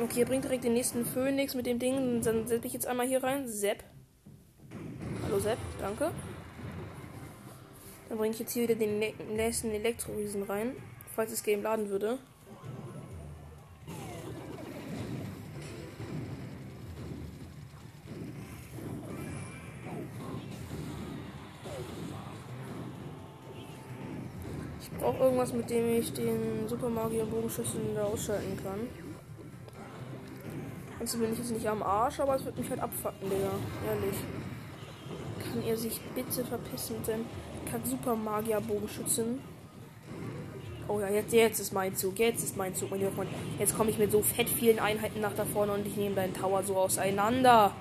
Okay, 0.00 0.20
er 0.20 0.26
bringt 0.26 0.44
direkt 0.44 0.62
den 0.62 0.74
nächsten 0.74 1.04
Phönix 1.04 1.54
mit 1.54 1.66
dem 1.66 1.80
Ding. 1.80 2.22
Dann 2.22 2.46
setze 2.46 2.68
ich 2.68 2.72
jetzt 2.72 2.86
einmal 2.86 3.08
hier 3.08 3.24
rein. 3.24 3.48
Sepp. 3.48 3.82
Hallo 5.24 5.40
Sepp, 5.40 5.58
danke. 5.80 6.12
Dann 8.08 8.18
bringe 8.18 8.32
ich 8.32 8.38
jetzt 8.38 8.52
hier 8.52 8.62
wieder 8.62 8.76
den 8.76 9.00
nächsten 9.34 9.70
Elektroriesen 9.70 10.44
rein, 10.44 10.76
falls 11.16 11.32
das 11.32 11.42
Game 11.42 11.62
laden 11.62 11.88
würde. 11.88 12.18
Irgendwas, 25.20 25.52
mit 25.52 25.68
dem 25.70 25.98
ich 25.98 26.12
den 26.12 26.68
Super 26.68 26.88
Magier 26.88 27.24
Bogenschützen 27.24 27.80
da 27.94 28.04
ausschalten 28.04 28.56
kann. 28.62 28.88
Also 31.00 31.18
bin 31.18 31.32
ich 31.32 31.38
jetzt 31.38 31.52
nicht 31.52 31.66
am 31.66 31.82
Arsch, 31.82 32.18
aber 32.20 32.34
es 32.36 32.44
wird 32.44 32.58
mich 32.58 32.68
halt 32.70 32.80
abfacken, 32.80 33.30
Digga. 33.30 33.52
Ehrlich 33.86 34.16
kann 35.48 35.62
er 35.62 35.76
sich 35.76 36.00
bitte 36.14 36.44
verpissen 36.44 36.96
mit 36.96 37.06
seinem 37.06 37.24
Super 37.84 38.16
Magier 38.16 38.60
Bogenschützen? 38.60 39.40
Oh 40.88 41.00
ja, 41.00 41.08
jetzt, 41.08 41.32
jetzt 41.32 41.60
ist 41.60 41.72
mein 41.72 41.94
Zug. 41.94 42.18
Jetzt 42.18 42.42
ist 42.42 42.56
mein 42.56 42.74
Zug, 42.74 42.90
mein 42.90 43.00
Freund. 43.12 43.28
Jetzt 43.58 43.76
komme 43.76 43.90
ich 43.90 43.98
mit 43.98 44.10
so 44.10 44.22
fett 44.22 44.48
vielen 44.48 44.78
Einheiten 44.78 45.20
nach 45.20 45.34
da 45.34 45.44
vorne 45.44 45.72
und 45.72 45.86
ich 45.86 45.96
nehme 45.96 46.14
deinen 46.14 46.32
Tower 46.32 46.62
so 46.62 46.76
auseinander. 46.76 47.72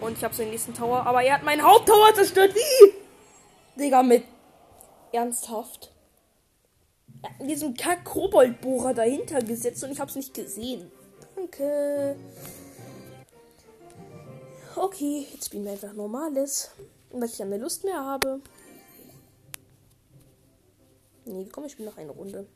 Und 0.00 0.16
ich 0.16 0.24
habe 0.24 0.34
seinen 0.34 0.50
nächsten 0.50 0.74
Tower, 0.74 1.04
aber 1.04 1.22
er 1.22 1.34
hat 1.34 1.44
meinen 1.44 1.62
Haupttower 1.62 2.14
zerstört. 2.14 2.54
Wie? 2.54 3.01
Digga, 3.76 4.02
mit. 4.02 4.24
Ernsthaft? 5.12 5.92
Er 7.22 7.30
hat 7.30 7.48
diesen 7.48 7.74
Kack-Koboldbohrer 7.74 8.94
dahinter 8.94 9.42
gesetzt 9.42 9.84
und 9.84 9.92
ich 9.92 10.00
habe 10.00 10.10
es 10.10 10.16
nicht 10.16 10.34
gesehen. 10.34 10.90
Danke. 11.36 12.16
Okay, 14.76 15.26
jetzt 15.32 15.46
spielen 15.46 15.64
wir 15.64 15.72
einfach 15.72 15.92
normales. 15.92 16.70
Weil 17.10 17.24
ich 17.24 17.38
keine 17.38 17.58
Lust 17.58 17.84
mehr 17.84 18.04
habe. 18.04 18.40
Nee, 21.24 21.46
komm, 21.52 21.64
ich 21.64 21.72
spiele 21.72 21.90
noch 21.90 21.98
eine 21.98 22.10
Runde. 22.10 22.46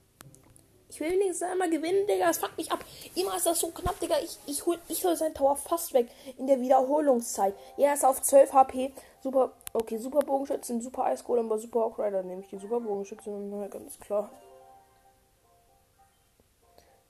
Ich 0.89 1.01
will 1.01 1.11
wenigstens 1.11 1.43
einmal 1.43 1.69
gewinnen, 1.69 2.07
Digga. 2.07 2.29
Das 2.29 2.39
fuckt 2.39 2.57
mich 2.57 2.73
ab. 2.73 2.85
Immer 3.15 3.37
ist 3.37 3.47
das 3.47 3.61
so 3.61 3.71
knapp, 3.71 4.01
Digga. 4.01 4.17
Ich, 4.23 4.39
ich 4.47 4.65
hol, 4.65 4.79
ich 4.89 5.05
hol 5.05 5.17
seinen 5.17 5.35
Tower 5.35 5.57
fast 5.57 5.93
weg 5.93 6.09
in 6.39 6.47
der 6.47 6.61
Wiederholungszeit. 6.61 7.55
Er 7.77 7.95
ist 7.95 8.05
auf 8.05 8.23
12 8.23 8.53
HP. 8.53 8.93
Super, 9.27 9.51
okay, 9.73 9.99
super 9.99 10.21
Bogenschützen, 10.21 10.81
super 10.81 11.07
Eisgolem, 11.07 11.47
aber 11.47 11.59
super 11.59 11.81
Hawkrider 11.81 12.23
nehme 12.23 12.43
ich 12.43 12.49
die 12.49 12.59
super 12.59 12.79
Bogenschützen. 12.79 13.51
Na, 13.51 13.67
ganz 13.67 13.99
klar. 13.99 14.31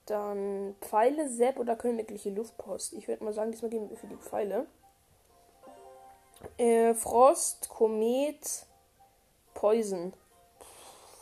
Dann 0.07 0.75
Pfeile, 0.81 1.29
Sepp 1.29 1.59
oder 1.59 1.75
königliche 1.75 2.31
Luftpost. 2.31 2.93
Ich 2.93 3.07
würde 3.07 3.23
mal 3.23 3.33
sagen, 3.33 3.51
diesmal 3.51 3.69
gehen 3.69 3.87
wir 3.87 3.97
für 3.97 4.07
die 4.07 4.15
Pfeile. 4.15 4.65
Äh, 6.57 6.95
Frost, 6.95 7.69
Komet, 7.69 8.65
Poison. 9.53 10.11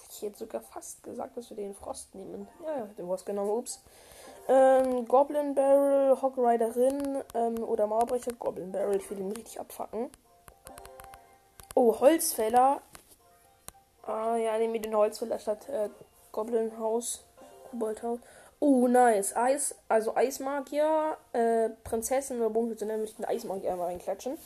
Ich 0.10 0.22
hätte 0.22 0.38
sogar 0.38 0.62
fast 0.62 1.04
gesagt, 1.04 1.36
dass 1.36 1.50
wir 1.50 1.58
den 1.58 1.76
Frost 1.76 2.16
nehmen. 2.16 2.48
Ja, 2.66 2.86
den 2.86 3.06
Frost 3.06 3.26
genommen, 3.26 3.50
ups. 3.50 3.84
Ähm, 4.48 5.06
Goblin 5.10 5.56
Barrel, 5.56 6.22
Hog 6.22 6.38
Riderin 6.38 7.22
ähm, 7.34 7.62
oder 7.66 7.86
Mauerbrecher 7.86 8.32
Goblin 8.40 8.72
Barrel. 8.72 8.96
Ich 8.96 9.10
will 9.10 9.20
ihn 9.20 9.34
richtig 9.34 9.60
abfacken. 9.60 10.10
Oh, 11.76 12.00
Holzfäller. 12.00 12.82
Ah, 14.04 14.38
ja, 14.38 14.58
nehmen 14.58 14.74
wir 14.74 14.82
den 14.82 14.96
Holzfäller 14.96 15.38
statt 15.38 15.70
äh, 15.70 15.90
Goblin 16.32 16.80
Haus. 16.80 17.24
Koboldhaus. 17.70 18.20
Oh, 18.60 18.88
nice. 18.88 19.36
Eis, 19.36 19.76
also 19.90 20.16
Eismagier, 20.16 21.18
äh, 21.34 21.70
Prinzessin 21.84 22.38
oder 22.38 22.50
Bogenschütze, 22.50 22.86
dann 22.86 22.98
würde 22.98 23.10
ich 23.10 23.16
den 23.16 23.26
Eismagier 23.26 23.74
einmal 23.74 23.88
reinklatschen. 23.88 24.38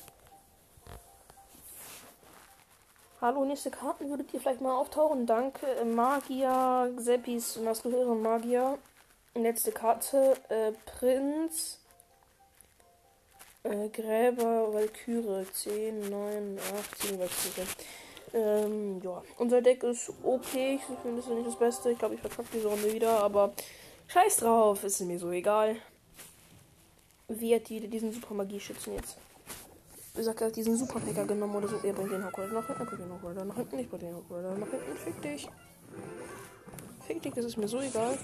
Hallo, 3.22 3.46
nächste 3.46 3.70
Karten 3.70 4.10
würdet 4.10 4.34
ihr 4.34 4.40
vielleicht 4.40 4.62
mal 4.62 4.76
auftauchen. 4.76 5.26
Danke, 5.26 5.68
äh, 5.68 5.86
Magier, 5.86 6.92
Seppis, 6.98 7.58
maskuläre 7.58 8.16
Magier. 8.16 8.80
Letzte 9.36 9.72
Karte. 9.72 10.36
Äh, 10.50 10.72
Prinz. 10.86 11.80
Äh, 13.64 13.90
Gräber, 13.90 14.74
Valkyrie. 14.74 15.46
10, 15.52 16.10
9, 16.10 16.60
8, 16.60 17.02
7 17.02 17.20
Valkyrie. 17.20 17.68
Ähm, 18.34 19.02
ja. 19.04 19.22
Unser 19.38 19.62
Deck 19.62 19.84
ist 19.84 20.12
okay. 20.24 20.76
Ich 20.76 21.02
finde 21.02 21.20
es 21.20 21.28
nicht 21.28 21.48
das 21.48 21.58
Beste. 21.58 21.92
Ich 21.92 22.00
glaube, 22.00 22.16
ich 22.16 22.22
verkacke 22.22 22.48
diese 22.54 22.68
Runde 22.68 22.94
wieder. 22.94 23.22
Aber 23.24 23.54
scheiß 24.08 24.38
drauf. 24.38 24.84
Ist 24.84 25.02
mir 25.02 25.20
so 25.20 25.32
egal. 25.32 25.76
Wie 27.28 27.54
hat 27.54 27.70
die 27.70 27.88
diesen 27.88 28.12
Super 28.12 28.34
Magie-Schützen 28.34 28.96
jetzt? 28.96 29.18
Wie 30.14 30.20
gesagt, 30.20 30.42
er 30.42 30.48
hat 30.48 30.56
diesen 30.56 30.76
Super 30.76 31.00
Packer 31.00 31.26
genommen 31.26 31.56
oder 31.56 31.68
so. 31.68 31.78
Er 31.84 31.94
bringt 31.94 32.12
den 32.12 32.26
Hogwarts 32.26 32.52
nach 32.52 32.66
hinten. 32.66 32.86
Bringt 32.86 33.02
den 33.02 33.14
Hogwarts 33.14 33.44
nach 33.46 33.56
hinten. 33.56 33.80
Ich 33.80 33.90
bringe 33.90 34.06
den 34.06 34.16
Hogwarts 34.16 34.60
nach 34.60 34.70
hinten. 34.70 34.98
Fick 34.98 35.22
dich. 35.22 35.50
Fick 37.06 37.22
dich, 37.22 37.34
das 37.34 37.46
ist 37.46 37.58
mir 37.58 37.68
so 37.68 37.80
egal. 37.80 38.18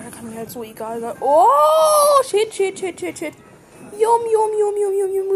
Der 0.00 0.06
Hogwarts 0.06 0.16
kann 0.16 0.30
mir 0.30 0.38
halt 0.38 0.50
so 0.50 0.62
egal 0.62 1.00
sein. 1.00 1.14
Oh, 1.20 2.22
shit, 2.24 2.54
shit, 2.54 2.78
shit, 2.78 2.98
shit, 2.98 3.18
shit. 3.18 3.34
Yum, 3.98 4.22
yum, 4.32 4.50
yum, 4.58 4.76
yum, 4.76 4.94
yum, 4.94 5.14
yum. 5.14 5.26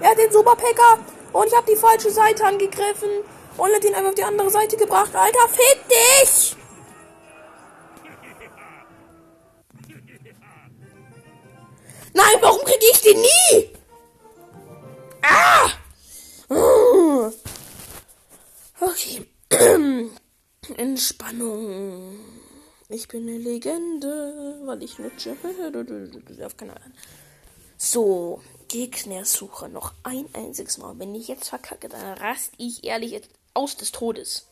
Er 0.00 0.10
hat 0.10 0.18
den 0.18 0.32
Super 0.32 0.56
Packer 0.56 0.98
und 1.32 1.46
ich 1.46 1.56
habe 1.56 1.70
die 1.70 1.76
falsche 1.76 2.10
Seite 2.10 2.44
angegriffen 2.44 3.10
und 3.56 3.74
hat 3.74 3.84
ihn 3.84 3.94
einfach 3.94 4.08
auf 4.10 4.14
die 4.14 4.24
andere 4.24 4.50
Seite 4.50 4.76
gebracht. 4.76 5.14
Alter, 5.14 5.48
fick 5.48 5.78
dich! 5.88 6.57
Entspannung. 21.08 22.18
Ich 22.90 23.08
bin 23.08 23.22
eine 23.22 23.38
Legende, 23.38 24.60
weil 24.64 24.82
ich 24.82 24.98
lutsche. 24.98 25.30
Auf 26.44 26.56
keine 26.58 26.76
Ahnung. 26.76 26.92
So, 27.78 28.42
Gegnersuche 28.68 29.70
noch 29.70 29.94
ein 30.02 30.26
einziges 30.34 30.76
Mal. 30.76 30.98
Wenn 30.98 31.14
ich 31.14 31.28
jetzt 31.28 31.48
verkacke, 31.48 31.88
dann 31.88 32.18
rast 32.18 32.52
ich 32.58 32.84
ehrlich 32.84 33.22
aus 33.54 33.74
des 33.78 33.90
Todes. 33.90 34.48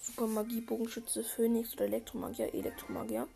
Super 0.00 0.26
Magie, 0.26 0.62
Bogenschütze, 0.62 1.24
Phönix 1.24 1.74
oder 1.74 1.84
Elektromagier, 1.84 2.54
Elektromagier. 2.54 3.28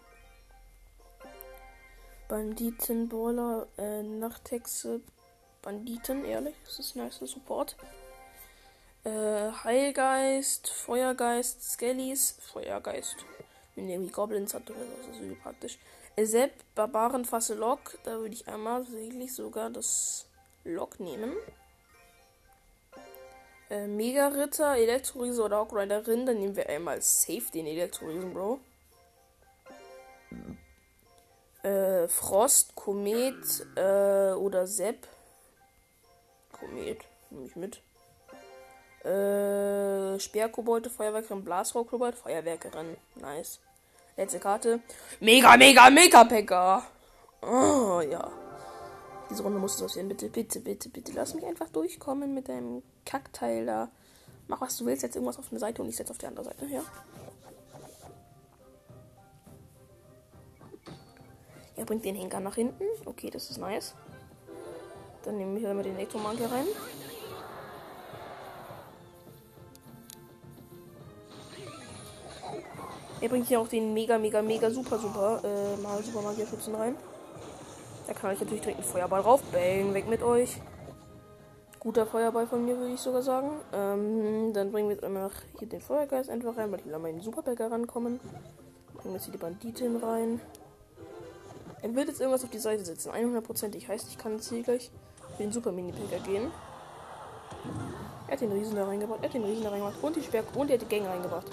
Banditen, 2.28 3.10
Brawler, 3.10 3.66
äh, 3.76 4.02
Nachthexe, 4.02 5.02
Banditen, 5.60 6.24
ehrlich, 6.24 6.54
das 6.64 6.78
ist 6.78 6.96
nice 6.96 7.18
Support. 7.18 7.76
Äh, 9.08 9.52
Heilgeist, 9.64 10.68
Feuergeist, 10.68 11.62
Skellies, 11.62 12.36
Feuergeist. 12.52 13.16
Wenn 13.74 13.88
ihr 13.88 13.94
irgendwie 13.94 14.12
Goblins 14.12 14.52
hat 14.52 14.70
oder 14.70 14.80
so, 14.80 15.08
das 15.08 15.16
irgendwie 15.16 15.36
praktisch. 15.36 15.78
Äh, 16.16 16.26
Sepp, 16.26 16.52
Barbarenfasse 16.74 17.54
Lok, 17.54 17.98
da 18.04 18.18
würde 18.18 18.34
ich 18.34 18.46
einmal 18.48 18.84
tatsächlich 18.84 19.34
sogar 19.34 19.70
das 19.70 20.26
Lok 20.64 21.00
nehmen. 21.00 21.32
Äh, 23.70 23.86
Mega-Ritter, 23.86 24.76
Elektroriese 24.76 25.42
oder 25.42 25.56
Hawkriderin, 25.58 26.26
dann 26.26 26.38
nehmen 26.38 26.56
wir 26.56 26.68
einmal 26.68 27.00
safe 27.00 27.50
den 27.54 27.66
Elektroriesen, 27.66 28.34
Bro. 28.34 28.60
Äh, 31.62 32.08
Frost, 32.08 32.74
Komet 32.74 33.66
äh, 33.74 34.32
oder 34.32 34.66
Sepp. 34.66 35.08
Komet, 36.52 37.04
nehme 37.30 37.46
ich 37.46 37.56
mit. 37.56 37.80
Äh, 39.04 40.18
Speerkobolte, 40.18 40.90
Feuerwerkerin, 40.90 41.44
Blasrohrkobold, 41.44 42.16
Feuerwerkerin. 42.16 42.96
Nice. 43.16 43.60
Letzte 44.16 44.40
Karte. 44.40 44.80
Mega, 45.20 45.56
mega, 45.56 45.88
mega 45.90 46.24
Packer. 46.24 46.82
Oh, 47.42 48.00
ja. 48.00 48.30
Diese 49.30 49.42
Runde 49.42 49.58
muss 49.58 49.76
es 49.76 49.82
aussehen. 49.82 50.08
Bitte, 50.08 50.28
bitte, 50.28 50.60
bitte, 50.60 50.88
bitte. 50.88 51.12
Lass 51.12 51.34
mich 51.34 51.46
einfach 51.46 51.68
durchkommen 51.68 52.34
mit 52.34 52.48
deinem 52.48 52.82
Kackteil 53.04 53.66
da. 53.66 53.88
Mach 54.48 54.60
was 54.60 54.76
du 54.78 54.86
willst, 54.86 55.02
jetzt 55.02 55.14
irgendwas 55.14 55.38
auf 55.38 55.50
eine 55.50 55.60
Seite 55.60 55.82
und 55.82 55.88
ich 55.88 55.96
setze 55.96 56.10
auf 56.10 56.18
die 56.18 56.26
andere 56.26 56.44
Seite, 56.44 56.66
ja? 56.66 56.82
Er 61.76 61.84
bringt 61.84 62.04
den 62.04 62.16
Henker 62.16 62.40
nach 62.40 62.56
hinten. 62.56 62.84
Okay, 63.04 63.30
das 63.30 63.50
ist 63.50 63.58
nice. 63.58 63.94
Dann 65.22 65.36
nehme 65.36 65.58
ich 65.58 65.66
einmal 65.66 65.84
den 65.84 65.94
Elektromanke 65.94 66.50
rein. 66.50 66.66
Er 73.20 73.28
bringt 73.28 73.46
hier 73.46 73.60
auch 73.60 73.68
den 73.68 73.94
mega, 73.94 74.16
mega, 74.16 74.42
mega, 74.42 74.70
super, 74.70 74.98
super, 74.98 75.40
äh, 75.42 75.80
mal 75.82 76.02
super 76.02 76.22
Magierschützen 76.22 76.74
rein. 76.74 76.96
Da 78.06 78.14
kann 78.14 78.32
ich 78.32 78.40
natürlich 78.40 78.62
direkt 78.62 78.80
einen 78.80 78.88
Feuerball 78.88 79.22
drauf. 79.22 79.42
Bang, 79.52 79.92
weg 79.92 80.08
mit 80.08 80.22
euch. 80.22 80.60
Guter 81.80 82.06
Feuerball 82.06 82.46
von 82.46 82.64
mir, 82.64 82.76
würde 82.76 82.94
ich 82.94 83.00
sogar 83.00 83.22
sagen. 83.22 83.50
Ähm, 83.72 84.52
dann 84.52 84.72
bringen 84.72 84.88
wir 84.88 84.94
jetzt 84.94 85.04
einmal 85.04 85.30
hier 85.58 85.68
den 85.68 85.80
Feuergeist 85.80 86.30
einfach 86.30 86.56
rein, 86.56 86.70
weil 86.70 86.80
ich 86.80 86.86
will 86.86 86.94
an 86.94 87.02
meinen 87.02 87.20
Superbäcker 87.20 87.70
rankommen. 87.70 88.20
Bringen 88.94 89.14
jetzt 89.14 89.24
hier 89.24 89.32
die 89.32 89.38
Banditin 89.38 89.96
rein. 89.96 90.40
Er 91.82 91.94
will 91.94 92.06
jetzt 92.06 92.20
irgendwas 92.20 92.44
auf 92.44 92.50
die 92.50 92.58
Seite 92.58 92.84
setzen. 92.84 93.12
100%. 93.12 93.88
Heißt, 93.88 94.08
ich 94.08 94.18
kann 94.18 94.32
jetzt 94.32 94.48
hier 94.48 94.62
gleich 94.62 94.90
den 95.38 95.52
Super 95.52 95.72
Mini-Picker 95.72 96.22
gehen. 96.24 96.50
Er 98.26 98.32
hat 98.32 98.40
den 98.40 98.52
Riesen 98.52 98.74
da 98.74 98.86
reingebracht. 98.86 99.20
Er 99.22 99.28
hat 99.28 99.34
den 99.34 99.44
Riesen 99.44 99.64
da 99.64 99.70
reingebracht. 99.70 100.02
Und 100.02 100.16
die 100.16 100.22
Sperr 100.22 100.44
und 100.54 100.70
er 100.70 100.74
hat 100.74 100.82
die 100.82 100.86
Gänge 100.86 101.08
reingebracht. 101.08 101.46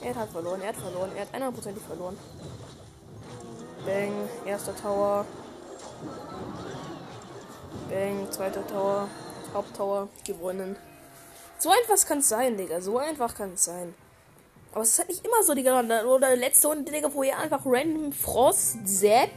Er 0.00 0.14
hat 0.14 0.30
verloren. 0.30 0.60
Er 0.60 0.68
hat 0.68 0.76
verloren. 0.76 1.10
Er 1.16 1.22
hat 1.22 1.34
100%ig 1.34 1.82
verloren. 1.86 2.18
Bang. 3.84 4.12
Erster 4.46 4.76
Tower. 4.76 5.24
Bang. 7.90 8.30
Zweiter 8.30 8.66
Tower. 8.66 9.08
Haupttower. 9.52 10.08
Gewonnen. 10.24 10.76
So 11.58 11.70
einfach 11.70 12.06
kann 12.06 12.18
es 12.18 12.28
sein, 12.28 12.56
Digga. 12.56 12.80
So 12.80 12.98
einfach 12.98 13.34
kann 13.34 13.54
es 13.54 13.64
sein. 13.64 13.94
Aber 14.72 14.82
es 14.82 14.90
ist 14.90 14.98
halt 14.98 15.08
nicht 15.08 15.26
immer 15.26 15.42
so, 15.42 15.54
Digga. 15.54 15.80
Oder 16.04 16.36
letzte 16.36 16.68
Runde, 16.68 16.92
Digga, 16.92 17.12
wo 17.12 17.22
ihr 17.22 17.36
einfach 17.36 17.62
random 17.64 18.12
Frost, 18.12 18.76
Sepp 18.86 19.30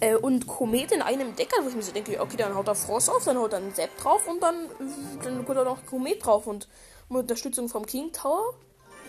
äh, 0.00 0.16
und 0.16 0.46
Komet 0.46 0.92
in 0.92 1.00
einem 1.00 1.34
Deck 1.36 1.52
hat, 1.56 1.64
wo 1.64 1.68
ich 1.68 1.76
mir 1.76 1.82
so 1.82 1.92
denke, 1.92 2.20
okay, 2.20 2.36
dann 2.36 2.54
haut 2.54 2.66
er 2.66 2.74
Frost 2.74 3.08
auf, 3.08 3.24
dann 3.24 3.38
haut 3.38 3.52
er 3.52 3.58
einen 3.58 3.72
Sepp 3.72 3.96
drauf 3.96 4.26
und 4.26 4.42
dann, 4.42 4.68
dann 5.22 5.46
kommt 5.46 5.56
er 5.56 5.64
noch 5.64 5.86
Komet 5.86 6.26
drauf 6.26 6.46
und 6.46 6.68
mit 7.08 7.20
Unterstützung 7.20 7.68
vom 7.68 7.86
King 7.86 8.12
Tower. 8.12 8.54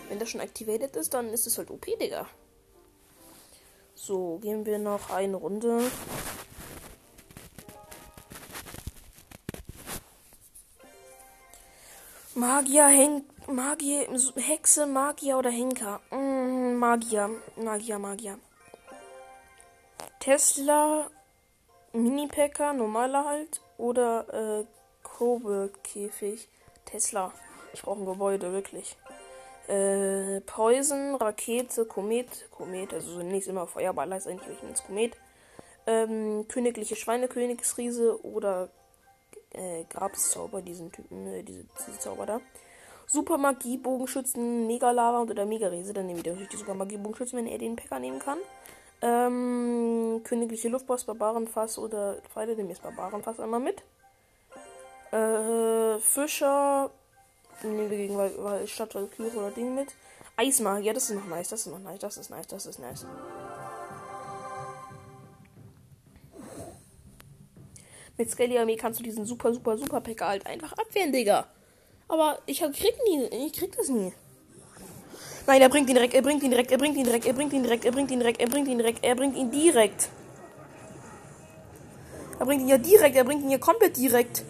Wenn 0.08 0.18
das 0.18 0.30
schon 0.30 0.40
activated 0.40 0.96
ist, 0.96 1.14
dann 1.14 1.30
ist 1.30 1.46
es 1.46 1.58
halt 1.58 1.70
OP, 1.70 1.86
Digga. 1.86 2.26
So, 3.94 4.38
gehen 4.38 4.66
wir 4.66 4.78
noch 4.78 5.10
eine 5.10 5.36
Runde. 5.36 5.90
Magier, 12.34 12.86
Hen 12.88 13.24
Magier, 13.46 14.08
Hexe, 14.36 14.86
Magier 14.86 15.38
oder 15.38 15.50
Henker? 15.50 16.00
Mm, 16.10 16.74
Magier, 16.76 17.30
Magier, 17.56 17.98
Magier. 17.98 18.38
Tesla, 20.18 21.10
Mini-Packer, 21.92 22.72
normaler 22.72 23.24
halt. 23.24 23.60
Oder 23.78 24.60
äh, 24.60 24.64
Kobe-Käfig. 25.02 26.48
Tesla. 26.84 27.32
Ich 27.72 27.82
brauche 27.82 28.00
ein 28.00 28.06
Gebäude, 28.06 28.52
wirklich. 28.52 28.96
Äh, 29.68 30.40
Poison, 30.42 31.14
Rakete, 31.14 31.86
Komet. 31.86 32.50
Komet, 32.50 32.92
also 32.92 33.12
so 33.12 33.22
nicht 33.22 33.48
immer 33.48 33.66
Feuerball 33.66 34.12
heißt 34.12 34.26
eigentlich 34.26 34.62
ins 34.62 34.84
Komet. 34.84 35.16
Ähm, 35.86 36.46
königliche 36.48 36.96
Schweinekönigsriese 36.96 38.24
oder 38.24 38.68
äh, 39.52 39.84
Grabszauber, 39.84 40.62
diesen 40.62 40.92
Typen, 40.92 41.26
äh, 41.26 41.42
diese, 41.42 41.64
diese 41.86 41.98
Zauber 41.98 42.26
da. 42.26 42.40
Super 43.06 43.38
Magie, 43.38 43.76
Bogenschützen, 43.76 44.66
Megalava 44.66 45.20
und 45.20 45.30
oder 45.30 45.44
Megariese. 45.46 45.92
Dann 45.92 46.06
nehmen 46.06 46.24
wir 46.24 46.32
natürlich 46.32 46.50
die 46.50 46.56
Super 46.56 46.74
Magie, 46.74 46.96
Bogenschützen, 46.96 47.38
wenn 47.38 47.46
er 47.46 47.58
den 47.58 47.76
Packer 47.76 47.98
nehmen 47.98 48.18
kann. 48.18 48.38
Ähm, 49.02 50.22
Königliche 50.24 50.68
Luftboss, 50.68 51.04
Barbarenfass 51.04 51.78
oder 51.78 52.16
Pfeile, 52.32 52.56
nehmen 52.56 52.68
wir 52.68 52.76
das 52.76 52.82
Barbarenfass 52.82 53.40
einmal 53.40 53.60
mit. 53.60 53.82
Äh, 55.12 55.98
Fischer, 55.98 56.90
nehmen 57.68 57.90
wir 57.90 57.96
gegen 57.96 58.16
Val 58.16 58.66
Stadt 58.66 58.94
Valkyrie 58.94 59.36
oder 59.36 59.50
Ding 59.50 59.74
mit. 59.74 59.88
Eismagier, 60.36 60.92
das 60.92 61.10
ist 61.10 61.16
noch 61.16 61.26
nice, 61.26 61.48
das 61.48 61.60
ist 61.60 61.72
noch 61.72 61.78
nice, 61.78 62.00
das 62.00 62.16
ist 62.16 62.30
nice, 62.30 62.46
das 62.46 62.66
ist 62.66 62.78
nice. 62.78 63.06
Mit 68.16 68.30
Skelly 68.30 68.58
Armee 68.58 68.76
kannst 68.76 69.00
du 69.00 69.04
diesen 69.04 69.26
super, 69.26 69.52
super, 69.52 69.76
super 69.76 70.00
Packer 70.00 70.28
halt 70.28 70.46
einfach 70.46 70.72
abwehren, 70.72 71.12
Digga. 71.12 71.46
Aber 72.06 72.38
ich 72.46 72.60
krieg 72.60 72.94
nie, 73.08 73.24
ich 73.46 73.52
krieg 73.52 73.76
das 73.76 73.88
nie. 73.88 74.12
Nein, 75.46 75.60
er 75.60 75.68
bringt 75.68 75.88
ihn 75.88 75.94
direkt, 75.94 76.14
er 76.14 76.22
bringt 76.22 76.42
ihn 76.42 76.50
direkt, 76.50 76.70
er 76.70 76.78
bringt 76.78 76.96
ihn 76.96 77.04
direkt, 77.04 77.26
er 77.26 77.32
bringt 77.34 77.52
ihn 77.52 77.62
direkt, 77.62 77.84
er 77.84 77.92
bringt 77.92 78.10
ihn 78.10 78.18
direkt, 78.18 78.38
er 78.38 78.46
bringt 78.46 78.68
ihn 78.68 78.78
direkt, 78.78 79.04
er 79.04 79.14
bringt 79.14 79.36
ihn 79.36 79.50
direkt. 79.50 80.08
Er 82.38 82.46
bringt 82.46 82.62
ihn 82.62 82.68
ja 82.68 82.78
direkt, 82.78 83.16
er 83.16 83.24
bringt 83.24 83.42
ihn 83.42 83.50
ja 83.50 83.58
komplett 83.58 83.96
direkt. 83.96 84.42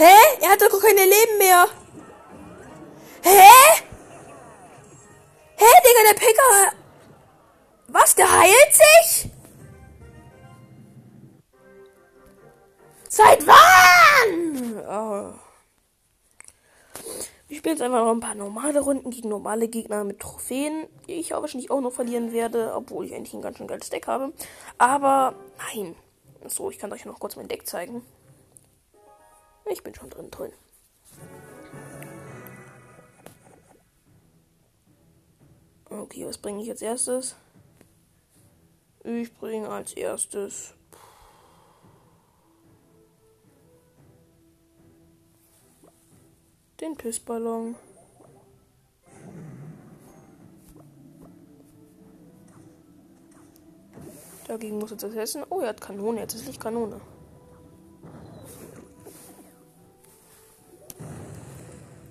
Hä? 0.00 0.16
Er 0.40 0.52
hat 0.52 0.62
doch 0.62 0.80
keine 0.80 1.04
Leben 1.04 1.36
mehr. 1.36 1.66
Hä? 3.22 3.82
Hä, 5.56 5.66
Digga, 5.84 6.02
der 6.08 6.18
Picker. 6.18 6.72
Was? 7.88 8.14
Der 8.14 8.40
heilt 8.40 8.72
sich? 8.72 9.30
Seit 13.10 13.46
wann? 13.46 14.78
Oh. 14.88 15.34
Ich 17.48 17.58
spiele 17.58 17.74
jetzt 17.74 17.82
einfach 17.82 18.02
noch 18.02 18.12
ein 18.12 18.20
paar 18.20 18.34
normale 18.34 18.80
Runden 18.80 19.10
gegen 19.10 19.28
normale 19.28 19.68
Gegner 19.68 20.04
mit 20.04 20.20
Trophäen, 20.20 20.86
die 21.08 21.20
ich 21.20 21.34
auch 21.34 21.42
wahrscheinlich 21.42 21.70
auch 21.70 21.82
noch 21.82 21.92
verlieren 21.92 22.32
werde, 22.32 22.72
obwohl 22.74 23.04
ich 23.04 23.14
eigentlich 23.14 23.34
ein 23.34 23.42
ganz 23.42 23.58
schön 23.58 23.66
geiles 23.66 23.90
Deck 23.90 24.06
habe. 24.06 24.32
Aber 24.78 25.34
nein. 25.58 25.94
So, 26.46 26.70
ich 26.70 26.78
kann 26.78 26.90
euch 26.90 27.04
noch 27.04 27.20
kurz 27.20 27.36
mein 27.36 27.48
Deck 27.48 27.66
zeigen. 27.66 28.02
Ich 29.70 29.82
bin 29.84 29.94
schon 29.94 30.10
drin 30.10 30.30
drin. 30.30 30.52
Okay, 35.88 36.26
was 36.26 36.38
bringe 36.38 36.62
ich 36.62 36.70
als 36.70 36.82
erstes? 36.82 37.36
Ich 39.04 39.32
bringe 39.34 39.68
als 39.68 39.92
erstes 39.92 40.74
den 46.80 46.96
Pissballon. 46.96 47.76
Dagegen 54.48 54.78
muss 54.78 54.90
jetzt 54.90 55.04
das 55.04 55.14
Essen. 55.14 55.44
Oh, 55.48 55.60
er 55.60 55.68
hat 55.68 55.80
Kanone. 55.80 56.20
Jetzt 56.20 56.34
ist 56.34 56.46
nicht 56.48 56.60
Kanone. 56.60 57.00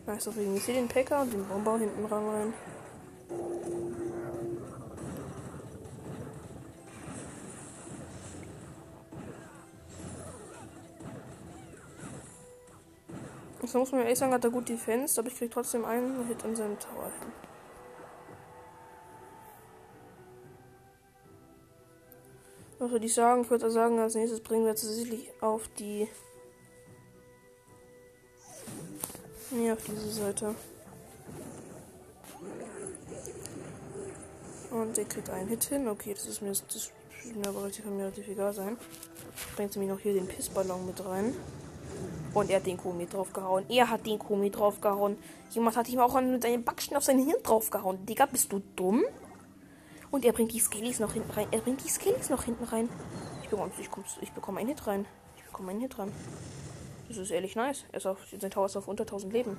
Nice, 0.10 0.24
deswegen 0.26 0.56
ich 0.58 0.64
sehe 0.64 0.74
den 0.74 0.88
Packer 0.88 1.22
und 1.22 1.32
den 1.32 1.46
Bomber 1.46 1.78
hinten 1.78 2.04
rein. 2.06 2.52
Das 13.62 13.74
muss 13.76 13.92
man 13.92 14.02
ehrlich 14.02 14.18
sagen, 14.18 14.34
hat 14.34 14.44
er 14.44 14.50
gut 14.50 14.68
Defense, 14.68 15.22
aber 15.22 15.30
ich 15.30 15.38
krieg 15.38 15.52
trotzdem 15.52 15.86
einen 15.86 16.26
Hit 16.26 16.42
in 16.44 16.56
seinem 16.56 16.80
Tower 16.80 17.12
hin. 17.20 17.32
Was 22.80 22.90
würde 22.90 23.06
ich 23.06 23.14
sagen? 23.14 23.44
Ich 23.44 23.50
würde 23.52 23.70
sagen, 23.70 24.00
als 24.00 24.16
nächstes 24.16 24.42
bringen 24.42 24.66
wir 24.66 24.74
tatsächlich 24.74 25.30
auf 25.40 25.68
die. 25.78 26.08
Nee, 29.52 29.72
auf 29.72 29.84
diese 29.84 30.12
Seite. 30.12 30.56
Und 34.72 34.96
der 34.96 35.06
kriegt 35.06 35.30
einen 35.30 35.50
Hit 35.50 35.64
hin. 35.64 35.88
Okay, 35.88 36.14
das 36.14 36.28
ist 36.28 36.42
mir, 36.42 36.50
das 36.50 36.92
mir 37.36 37.48
aber 37.48 37.62
relativ, 37.62 37.86
mir 37.86 38.04
relativ 38.04 38.28
egal 38.28 38.54
sein. 38.54 38.78
Bringt 39.56 39.76
mir 39.76 39.88
noch 39.88 40.00
hier 40.00 40.14
den 40.14 40.28
Pissballon 40.28 40.86
mit 40.86 41.04
rein. 41.04 41.34
Und 42.34 42.52
er 42.52 42.58
hat 42.58 42.68
den 42.68 42.78
Komi 42.78 43.08
draufgehauen. 43.08 43.66
Er 43.70 43.90
hat 43.90 44.06
den 44.06 44.20
Komi 44.20 44.52
draufgehauen. 44.52 45.18
Jemand 45.50 45.76
hat 45.76 45.90
ihm 45.90 46.00
auch 46.00 46.20
mit 46.22 46.44
seinem 46.44 46.64
Backstein 46.64 46.98
auf 46.98 47.04
sein 47.04 47.18
Hirn 47.18 47.42
draufgehauen. 47.42 48.06
Digga, 48.06 48.28
bist 48.28 48.52
du 48.52 48.62
dumm? 48.76 49.04
Und 50.12 50.26
er 50.26 50.34
bringt 50.34 50.54
die 50.54 50.60
Skellies 50.60 51.00
noch 51.00 51.14
hinten 51.14 51.32
rein. 51.32 51.48
Er 51.52 51.62
bringt 51.62 51.84
die 51.84 51.90
Skellies 51.90 52.30
noch 52.30 52.44
hinten 52.44 52.66
rein. 52.66 52.88
Ich 53.42 53.50
bekomme, 53.50 53.72
ich, 53.80 53.90
ich 54.22 54.32
bekomme 54.32 54.60
einen 54.60 54.70
Hit 54.70 54.86
rein. 54.86 55.06
Ich 55.38 55.44
bekomme 55.44 55.72
einen 55.72 55.82
Hit 55.82 55.98
rein. 55.98 56.12
Das 57.10 57.18
ist 57.18 57.32
ehrlich 57.32 57.56
nice. 57.56 57.84
Er 57.92 57.98
ist 57.98 58.06
auf, 58.06 58.20
sein 58.40 58.52
Tower 58.52 58.68
ist 58.68 58.78
auf 58.78 58.88
unter 58.88 59.04
1000 59.04 59.34
Leben. 59.34 59.58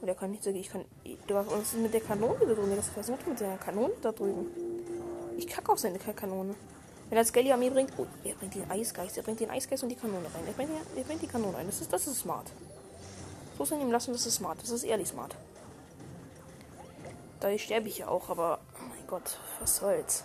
Und 0.00 0.08
er 0.08 0.14
kann 0.14 0.30
nicht 0.30 0.44
sagen, 0.44 0.56
ich 0.56 0.70
kann. 0.70 0.84
Was 1.28 1.74
ist 1.74 1.78
mit 1.78 1.92
der 1.92 2.00
Kanone 2.00 2.38
da 2.38 2.54
drüben? 2.54 2.76
Das 2.76 2.88
versucht 2.88 3.26
mit 3.26 3.40
der 3.40 3.56
Kanone 3.56 3.92
da 4.00 4.12
drüben. 4.12 4.46
Ich 5.36 5.48
kacke 5.48 5.72
auf 5.72 5.78
seine 5.78 5.98
Kanone. 5.98 6.54
Wenn 7.08 7.18
er 7.18 7.24
Skelly 7.24 7.52
Armee 7.52 7.70
bringt. 7.70 7.92
Oh, 7.98 8.06
er 8.24 8.34
bringt 8.34 8.54
den 8.54 8.70
Eisgeist. 8.70 9.16
Er 9.16 9.24
bringt 9.24 9.40
den 9.40 9.50
Eisgeist 9.50 9.82
und 9.82 9.88
die 9.88 9.96
Kanone 9.96 10.24
rein. 10.26 10.44
Er 10.46 10.52
bringt, 10.52 10.70
er 10.96 11.04
bringt 11.04 11.22
die 11.22 11.26
Kanone 11.26 11.56
rein. 11.56 11.66
Das 11.66 11.80
ist, 11.80 11.92
das 11.92 12.06
ist 12.06 12.20
smart. 12.20 12.52
So 13.58 13.64
es 13.64 13.72
ihm 13.72 13.90
lassen, 13.90 14.12
das 14.12 14.26
ist 14.26 14.36
smart. 14.36 14.62
Das 14.62 14.70
ist 14.70 14.84
ehrlich 14.84 15.08
smart. 15.08 15.34
Da 17.40 17.56
sterbe 17.58 17.88
ich 17.88 17.98
ja 17.98 18.08
auch, 18.08 18.28
aber. 18.28 18.60
Oh 18.74 18.88
mein 18.88 19.06
Gott, 19.08 19.38
was 19.60 19.76
soll's. 19.76 20.24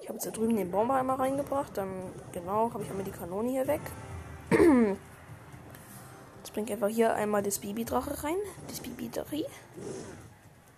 Ich 0.00 0.08
habe 0.08 0.14
jetzt 0.14 0.26
da 0.26 0.30
drüben 0.30 0.56
den 0.56 0.70
Bomber 0.70 0.94
einmal 0.94 1.16
reingebracht. 1.16 1.76
Dann, 1.76 1.88
genau, 2.32 2.72
habe 2.72 2.82
ich 2.82 2.90
einmal 2.90 3.04
die 3.04 3.10
Kanone 3.10 3.50
hier 3.50 3.66
weg. 3.66 3.80
Bringe 6.54 6.72
einfach 6.72 6.88
hier 6.88 7.12
einmal 7.14 7.42
das 7.42 7.58
Bibi-Drache 7.58 8.22
rein. 8.22 8.36
Das 8.68 8.78
Bibi-Drache. 8.78 9.44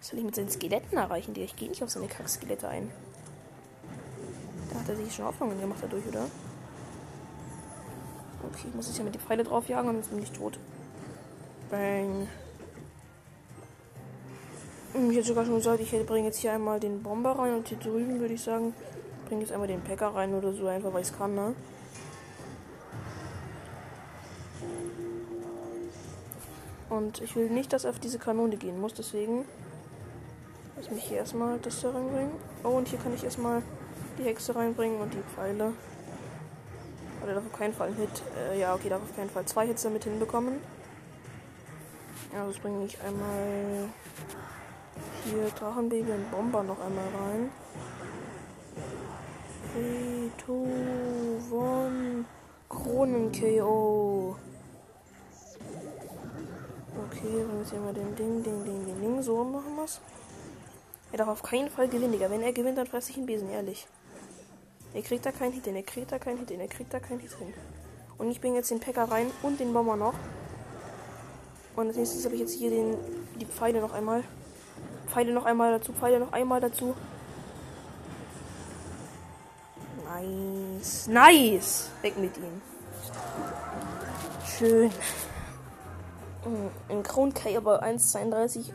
Was 0.00 0.08
soll 0.08 0.18
ich 0.18 0.24
mit 0.24 0.34
seinen 0.34 0.48
Skeletten 0.48 0.96
erreichen? 0.96 1.34
Ich 1.36 1.54
gehe 1.54 1.68
nicht 1.68 1.82
auf 1.82 1.90
seine 1.90 2.06
Kack-Skelette 2.06 2.66
ein. 2.66 2.90
Da 4.72 4.80
hat 4.80 4.88
er 4.88 4.96
sich 4.96 5.14
schon 5.14 5.26
Hoffnungen 5.26 5.60
gemacht 5.60 5.80
dadurch, 5.82 6.06
oder? 6.06 6.26
Okay, 8.42 8.68
ich 8.68 8.74
muss 8.74 8.86
jetzt 8.86 8.96
hier 8.96 9.04
mit 9.04 9.14
die 9.14 9.18
Pfeile 9.18 9.44
draufjagen, 9.44 9.92
sonst 9.92 10.08
bin 10.08 10.22
ich 10.22 10.32
tot. 10.32 10.58
Bang. 11.70 12.26
Hm, 14.94 15.10
ich 15.10 15.16
hätte 15.18 15.28
sogar 15.28 15.44
schon 15.44 15.56
gesagt, 15.56 15.80
ich 15.80 15.90
bringe 16.06 16.28
jetzt 16.28 16.38
hier 16.38 16.52
einmal 16.52 16.80
den 16.80 17.02
Bomber 17.02 17.32
rein 17.32 17.54
und 17.54 17.68
hier 17.68 17.78
drüben 17.78 18.18
würde 18.18 18.34
ich 18.34 18.42
sagen, 18.42 18.72
bringe 19.26 19.42
jetzt 19.42 19.52
einmal 19.52 19.68
den 19.68 19.82
Packer 19.82 20.14
rein 20.14 20.32
oder 20.32 20.54
so, 20.54 20.68
einfach 20.68 20.92
weil 20.94 21.02
ich 21.02 21.08
es 21.08 21.18
kann, 21.18 21.34
ne? 21.34 21.54
Und 26.96 27.20
ich 27.20 27.36
will 27.36 27.50
nicht, 27.50 27.72
dass 27.72 27.84
er 27.84 27.90
auf 27.90 27.98
diese 27.98 28.18
Kanone 28.18 28.56
gehen 28.56 28.80
muss, 28.80 28.94
deswegen 28.94 29.44
lass 30.76 30.90
mich 30.90 31.04
hier 31.04 31.18
erstmal 31.18 31.58
das 31.58 31.80
da 31.80 31.90
reinbringen. 31.90 32.32
Oh, 32.64 32.70
und 32.70 32.88
hier 32.88 32.98
kann 32.98 33.14
ich 33.14 33.22
erstmal 33.22 33.62
die 34.18 34.24
Hexe 34.24 34.54
reinbringen 34.54 35.00
und 35.00 35.12
die 35.12 35.22
Pfeile. 35.34 35.72
Oder 37.22 37.34
darf 37.34 37.46
auf 37.46 37.58
keinen 37.58 37.74
Fall 37.74 37.88
einen 37.88 37.96
Hit. 37.96 38.22
Äh, 38.38 38.60
ja, 38.60 38.74
okay, 38.74 38.88
darf 38.88 39.02
auf 39.02 39.14
keinen 39.14 39.30
Fall 39.30 39.44
zwei 39.44 39.66
Hits 39.66 39.82
damit 39.82 40.04
hinbekommen. 40.04 40.60
Ja, 42.32 42.46
das 42.46 42.58
bringe 42.58 42.84
ich 42.84 43.00
einmal 43.00 43.88
hier 45.24 45.48
Drachenbaby 45.58 46.12
und 46.12 46.30
Bomber 46.30 46.62
noch 46.62 46.78
einmal 46.80 47.04
rein. 47.04 47.50
3, 49.74 50.44
2, 50.46 51.66
1. 52.18 52.26
Kronen-KO. 52.68 54.36
Okay, 57.26 57.44
wir 57.50 57.70
hier 57.70 57.80
mal 57.80 57.92
den 57.92 58.14
Ding, 58.14 58.42
Ding, 58.44 58.64
Ding, 58.64 58.84
Ding, 58.84 59.00
Ding. 59.00 59.22
So 59.22 59.42
machen 59.42 59.74
wir's. 59.76 60.00
Er 61.10 61.18
darf 61.18 61.28
auf 61.28 61.42
keinen 61.42 61.70
Fall 61.70 61.88
gewinnen, 61.88 62.12
Digga. 62.12 62.30
Wenn 62.30 62.42
er 62.42 62.52
gewinnt, 62.52 62.78
dann 62.78 62.86
fresse 62.86 63.10
ich 63.10 63.16
ihn 63.18 63.26
Besen, 63.26 63.50
ehrlich. 63.50 63.88
Er 64.94 65.02
kriegt 65.02 65.26
da 65.26 65.32
keinen 65.32 65.52
Hit 65.52 65.64
hin, 65.64 65.74
er 65.74 65.82
kriegt 65.82 66.12
da 66.12 66.18
keinen 66.18 66.38
Hit 66.38 66.50
hin, 66.50 66.60
er 66.60 66.68
kriegt 66.68 66.94
da 66.94 67.00
keinen 67.00 67.18
Hit 67.18 67.32
hin. 67.32 67.52
Und 68.18 68.30
ich 68.30 68.40
bringe 68.40 68.56
jetzt 68.56 68.70
den 68.70 68.78
Packer 68.78 69.10
rein 69.10 69.30
und 69.42 69.58
den 69.58 69.72
Bomber 69.72 69.96
noch. 69.96 70.14
Und 71.74 71.88
als 71.88 71.96
nächstes 71.96 72.24
habe 72.24 72.36
ich 72.36 72.42
jetzt 72.42 72.54
hier 72.54 72.70
den, 72.70 72.96
die 73.40 73.46
Pfeile 73.46 73.80
noch 73.80 73.92
einmal. 73.92 74.22
Pfeile 75.08 75.32
noch 75.32 75.46
einmal 75.46 75.72
dazu, 75.72 75.92
Pfeile 75.92 76.20
noch 76.20 76.32
einmal 76.32 76.60
dazu. 76.60 76.94
Nice. 80.04 81.08
Nice. 81.08 81.90
Weg 82.02 82.16
mit 82.18 82.36
ihm. 82.36 82.62
Schön. 84.46 84.92
Ein 86.88 87.02
Kronkai 87.02 87.56
aber 87.56 87.82
1,32 87.82 88.72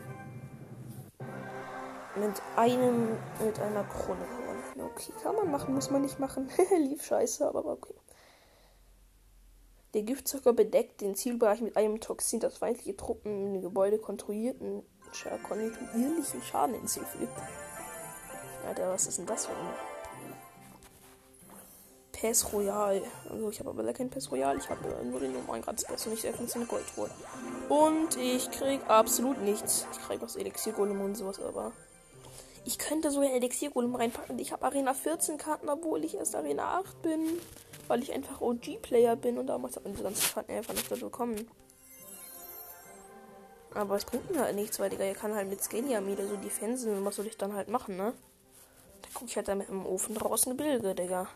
mit 2.16 2.42
einem 2.56 3.16
mit 3.42 3.58
einer 3.60 3.84
Krone 3.84 4.26
Okay, 4.78 5.12
kann 5.22 5.36
man 5.36 5.50
machen, 5.50 5.74
muss 5.74 5.90
man 5.90 6.02
nicht 6.02 6.18
machen. 6.18 6.50
Lief 6.78 7.04
scheiße, 7.04 7.46
aber 7.46 7.64
okay. 7.64 7.94
Der 9.94 10.02
Giftzucker 10.02 10.52
bedeckt 10.52 11.00
den 11.00 11.14
Zielbereich 11.14 11.60
mit 11.60 11.76
einem 11.76 12.00
Toxin, 12.00 12.40
das 12.40 12.58
feindliche 12.58 12.96
Truppen 12.96 13.46
in 13.46 13.52
den 13.54 13.62
Gebäude 13.62 13.98
kontrollierten, 13.98 14.82
kontinuierlichen 15.42 16.42
Schaden 16.42 16.74
hinzufügt. 16.74 17.32
Alter, 18.66 18.90
was 18.90 19.06
ist 19.06 19.18
denn 19.18 19.26
das 19.26 19.46
für 19.46 19.52
ein 19.52 19.91
Pass 22.22 22.52
Royal? 22.52 23.02
Also 23.28 23.50
ich 23.50 23.58
habe 23.58 23.70
aber 23.70 23.82
leider 23.82 23.98
kein 23.98 24.08
Pass 24.08 24.30
Royal, 24.30 24.56
ich 24.56 24.70
habe 24.70 24.88
nur 25.04 25.20
den 25.20 25.32
normalen 25.32 25.62
gratis 25.62 25.84
Pass 25.84 26.06
und 26.06 26.12
nicht 26.12 26.22
der 26.22 26.32
eine 26.34 26.66
Goldruhe. 26.66 27.10
Und 27.68 28.16
ich 28.16 28.50
krieg 28.52 28.80
absolut 28.88 29.42
nichts. 29.42 29.86
Ich 29.90 29.98
krieg 29.98 30.22
was 30.22 30.36
Elixier 30.36 30.72
Golem 30.72 31.00
und 31.00 31.16
sowas, 31.16 31.40
aber 31.40 31.72
ich 32.64 32.78
könnte 32.78 33.10
so 33.10 33.20
ein 33.20 33.30
Elixiergolem 33.30 33.94
reinpacken. 33.94 34.38
Ich 34.38 34.52
habe 34.52 34.64
Arena 34.64 34.94
14 34.94 35.36
Karten, 35.36 35.68
obwohl 35.68 36.04
ich 36.04 36.14
erst 36.14 36.36
Arena 36.36 36.78
8 36.78 37.02
bin. 37.02 37.20
Weil 37.88 38.02
ich 38.02 38.12
einfach 38.12 38.40
OG-Player 38.40 39.16
bin 39.16 39.38
und 39.38 39.48
damals 39.48 39.74
hat 39.74 39.82
man 39.82 39.92
diese 39.92 40.04
ganzen 40.04 40.32
Karten 40.32 40.52
einfach 40.52 40.72
nicht 40.72 40.88
bekommen. 40.88 41.50
Aber 43.74 43.96
es 43.96 44.04
bringt 44.04 44.30
mir 44.30 44.40
halt 44.40 44.54
nichts, 44.54 44.78
weil 44.78 44.90
Digga, 44.90 45.04
ihr 45.04 45.14
kann 45.14 45.34
halt 45.34 45.48
mit 45.48 45.62
Scalia 45.62 46.06
wieder 46.06 46.26
so 46.28 46.36
Defensen 46.36 47.04
was 47.04 47.16
soll 47.16 47.26
ich 47.26 47.36
dann 47.36 47.54
halt 47.54 47.68
machen, 47.68 47.96
ne? 47.96 48.12
Da 49.02 49.08
gucke 49.12 49.26
ich 49.26 49.36
halt 49.36 49.48
da 49.48 49.54
mit 49.54 49.68
dem 49.68 49.84
Ofen 49.84 50.14
draußen 50.14 50.56
Gebilde, 50.56 50.94
Digga. 50.94 51.26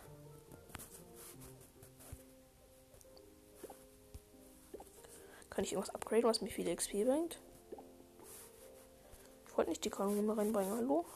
Kann 5.57 5.64
ich 5.64 5.73
irgendwas 5.73 5.95
upgraden, 5.95 6.25
was 6.25 6.42
mir 6.42 6.51
viele 6.51 6.77
XP 6.77 7.07
bringt? 7.07 7.40
Ich 9.49 9.57
wollte 9.57 9.71
nicht 9.71 9.83
die 9.87 9.88
Kanone 9.88 10.37
reinbringen, 10.37 10.71
hallo? 10.71 11.07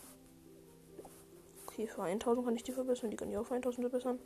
Okay, 1.67 1.87
für 1.87 2.05
1000 2.05 2.47
kann 2.47 2.57
ich 2.57 2.63
die 2.63 2.73
verbessern, 2.73 3.11
die 3.11 3.19
kann 3.19 3.29
ich 3.31 3.37
auch 3.37 3.45
für 3.45 3.57
1000 3.57 3.91
verbessern. 3.91 4.19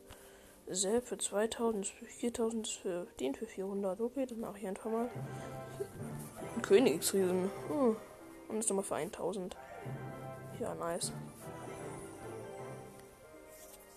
Selb 0.68 1.08
für 1.08 1.18
2000, 1.18 1.88
für 1.88 2.04
4000, 2.04 2.68
für 2.68 3.06
den 3.18 3.34
für 3.34 3.46
400. 3.46 4.00
Okay, 4.00 4.24
das 4.24 4.38
mache 4.38 4.56
ich 4.56 4.68
einfach 4.68 4.88
mal. 4.88 5.10
Ein 6.54 6.62
Königsriesen. 6.62 7.50
Hm. 7.66 7.96
Und 8.46 8.56
das 8.58 8.68
nochmal 8.68 8.84
für 8.84 8.94
1000. 8.94 9.56
Ja, 10.60 10.76
nice. 10.76 11.10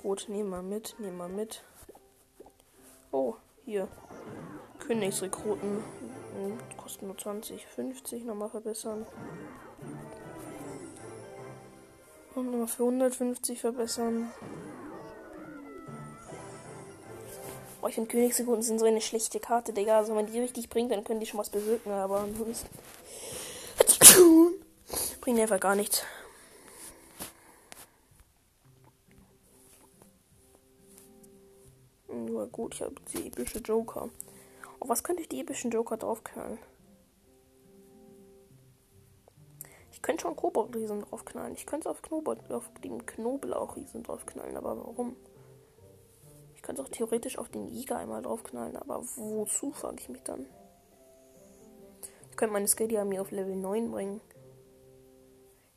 Gut, 0.01 0.25
nehmen 0.29 0.49
wir 0.49 0.63
mit, 0.63 0.95
nehmen 0.97 1.17
wir 1.17 1.27
mit. 1.27 1.63
Oh, 3.11 3.35
hier. 3.65 3.87
Königsrekruten. 4.79 5.83
Kosten 6.77 7.07
nur 7.07 7.17
20, 7.17 7.65
50 7.65 8.23
nochmal 8.23 8.49
verbessern. 8.49 9.05
Und 12.35 12.51
nochmal 12.51 12.67
für 12.67 12.83
150 12.83 13.59
verbessern. 13.59 14.31
Oh, 17.81 17.87
ich 17.87 17.95
finde 17.95 18.09
Königssekunden 18.09 18.63
sind 18.63 18.79
so 18.79 18.85
eine 18.85 19.01
schlechte 19.01 19.39
Karte, 19.39 19.73
Digga. 19.73 19.97
Also 19.97 20.09
wenn 20.09 20.23
man 20.23 20.31
die 20.31 20.39
richtig 20.39 20.69
bringt, 20.69 20.91
dann 20.91 21.03
können 21.03 21.19
die 21.19 21.25
schon 21.25 21.39
was 21.39 21.49
bewirken, 21.49 21.91
aber 21.91 22.19
ansonsten 22.19 22.67
bringen 25.21 25.39
einfach 25.39 25.59
gar 25.59 25.75
nichts. 25.75 26.03
Nur 32.07 32.47
gut, 32.47 32.75
ich 32.75 32.81
habe 32.81 32.95
die 33.13 33.27
epische 33.27 33.59
Joker. 33.59 34.09
Auf 34.79 34.89
was 34.89 35.03
könnte 35.03 35.21
ich 35.21 35.29
die 35.29 35.41
epischen 35.41 35.71
Joker 35.71 35.97
draufknallen? 35.97 36.59
Ich 39.91 40.01
könnte 40.01 40.23
schon 40.23 40.35
Kobold-Riesen 40.35 41.01
draufknallen. 41.01 41.53
Ich 41.53 41.65
könnte 41.65 41.89
es 41.89 41.95
auf, 41.95 42.11
auf 42.49 42.71
den 42.83 43.05
Knoblauch-Riesen 43.05 44.03
draufknallen, 44.03 44.55
aber 44.55 44.77
warum? 44.77 45.15
könnte 46.67 46.81
auch 46.81 46.89
theoretisch 46.89 47.37
auf 47.37 47.47
den 47.47 47.69
Jäger 47.69 47.95
einmal 47.95 48.21
draufknallen, 48.21 48.75
aber 48.75 49.01
wozu, 49.15 49.71
frage 49.71 50.01
ich 50.01 50.09
mich 50.09 50.21
dann. 50.23 50.45
Ich 52.29 52.35
könnte 52.35 52.51
meine 52.51 52.67
Skady-Armee 52.67 53.19
auf 53.19 53.31
Level 53.31 53.55
9 53.55 53.89
bringen. 53.89 54.19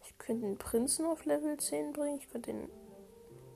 Ich 0.02 0.18
könnte 0.18 0.48
den 0.48 0.58
Prinzen 0.58 1.06
auf 1.06 1.24
Level 1.26 1.56
10 1.56 1.92
bringen. 1.92 2.18
Ich 2.18 2.28
könnte 2.28 2.50
den 2.50 2.68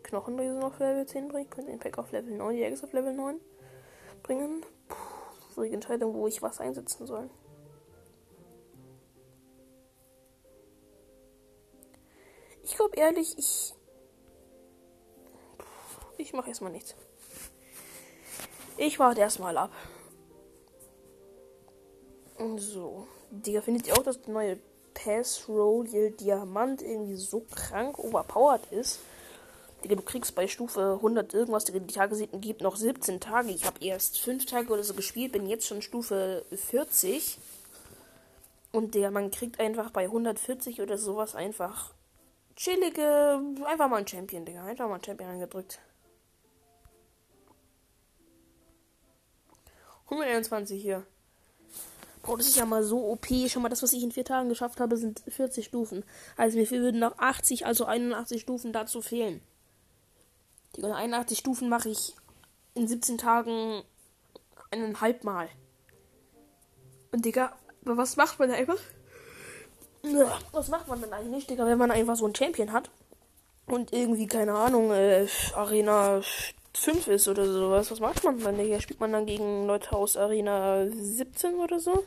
Knochenriesen 0.05 0.63
auf 0.63 0.79
Level 0.79 1.05
10 1.05 1.27
bringen. 1.27 1.47
Ich 1.47 1.51
könnte 1.51 1.73
den 1.73 1.81
Pack 1.81 1.99
auf 1.99 2.13
Level 2.13 2.37
9, 2.37 2.55
Jägers 2.55 2.85
auf 2.85 2.93
Level 2.93 3.13
9 3.13 3.41
bringen. 4.23 4.65
Die 5.57 5.73
Entscheidung, 5.73 6.15
wo 6.15 6.27
ich 6.27 6.43
was 6.43 6.61
einsetzen 6.61 7.07
soll. 7.07 7.31
Ich 12.63 12.75
glaube 12.75 12.97
ehrlich, 12.97 13.39
ich. 13.39 13.75
Ich 16.17 16.33
mache 16.33 16.49
erstmal 16.49 16.73
nichts. 16.73 16.95
Ich 18.77 18.99
warte 18.99 19.21
erstmal 19.21 19.57
ab. 19.57 19.71
So. 22.57 23.07
Digga, 23.31 23.61
findet 23.61 23.87
ihr 23.87 23.95
auch, 23.95 24.03
dass 24.03 24.21
der 24.23 24.33
neue 24.33 24.59
Pass 24.95 25.49
Royal 25.49 26.11
Diamant 26.13 26.83
irgendwie 26.83 27.17
so 27.17 27.45
krank 27.55 27.99
overpowered 27.99 28.73
ist? 28.73 29.01
Digga, 29.85 29.97
du 29.97 30.03
kriegst 30.03 30.35
bei 30.35 30.49
Stufe 30.49 30.95
100 30.97 31.35
irgendwas, 31.35 31.67
die 31.67 31.79
Tagesiten 31.81 32.41
gibt 32.41 32.63
noch 32.63 32.77
17 32.77 33.21
Tage. 33.21 33.51
Ich 33.51 33.67
habe 33.67 33.85
erst 33.85 34.19
5 34.19 34.47
Tage 34.47 34.73
oder 34.73 34.83
so 34.83 34.95
gespielt, 34.95 35.33
bin 35.33 35.47
jetzt 35.47 35.67
schon 35.67 35.83
Stufe 35.83 36.45
40. 36.51 37.39
Und 38.73 38.95
Digga, 38.95 39.11
man 39.11 39.31
kriegt 39.31 39.61
einfach 39.61 39.91
bei 39.91 40.05
140 40.05 40.81
oder 40.81 40.97
sowas 40.97 41.35
einfach 41.35 41.93
chillige, 42.57 43.41
einfach 43.67 43.89
mal 43.89 43.99
ein 43.99 44.09
Champion, 44.09 44.47
Digga. 44.47 44.65
Einfach 44.65 44.89
mal 44.89 44.97
ein 44.97 45.05
Champion 45.05 45.31
angedrückt. 45.31 45.81
121 50.07 50.81
hier. 50.81 51.07
Bro, 52.23 52.39
das 52.39 52.47
ist 52.47 52.57
ja 52.57 52.65
mal 52.65 52.83
so 52.83 53.11
OP. 53.11 53.27
Schon 53.49 53.63
mal 53.63 53.69
das, 53.69 53.83
was 53.83 53.93
ich 53.93 54.03
in 54.03 54.13
vier 54.13 54.25
Tagen 54.25 54.49
geschafft 54.49 54.81
habe, 54.81 54.97
sind 54.97 55.23
40 55.29 55.67
Stufen. 55.67 56.05
Also 56.39 56.57
mir 56.57 56.71
würden 56.71 57.01
noch 57.01 57.19
80, 57.19 57.67
also 57.67 57.85
81 57.85 58.41
Stufen 58.41 58.73
dazu 58.73 59.03
fehlen. 59.03 59.43
Die 60.77 60.85
81 60.85 61.39
Stufen 61.39 61.69
mache 61.69 61.89
ich 61.89 62.15
in 62.75 62.89
17 62.89 63.19
Tagen 63.19 63.83
eineinhalb 64.71 65.25
Mal. 65.25 65.49
Und 67.13 67.25
Digga, 67.25 67.57
was 67.83 68.17
macht 68.17 68.39
man 68.39 68.51
einfach? 68.51 68.79
Was 70.53 70.69
macht 70.69 70.89
man 70.89 71.01
denn 71.01 71.13
eigentlich, 71.13 71.47
Digga, 71.47 71.67
wenn 71.67 71.79
man 71.79 71.91
einfach 71.91 72.17
so 72.17 72.25
einen 72.25 72.35
Champion 72.35 72.73
hat? 72.73 72.91
Und 73.67 73.93
irgendwie, 73.93 74.27
keine 74.27 74.55
Ahnung, 74.55 74.91
äh, 74.91 75.27
Arena 75.55 76.21
5 76.75 77.07
ist 77.09 77.29
oder 77.29 77.51
sowas, 77.51 77.91
was 77.91 78.01
macht 78.01 78.25
man 78.25 78.39
dann? 78.41 78.57
Hier 78.57 78.81
spielt 78.81 79.01
man 79.01 79.13
dann 79.13 79.27
gegen 79.27 79.67
Leute 79.67 79.93
aus 79.93 80.17
Arena 80.17 80.87
17 80.91 81.55
oder 81.55 81.79
so? 81.81 82.05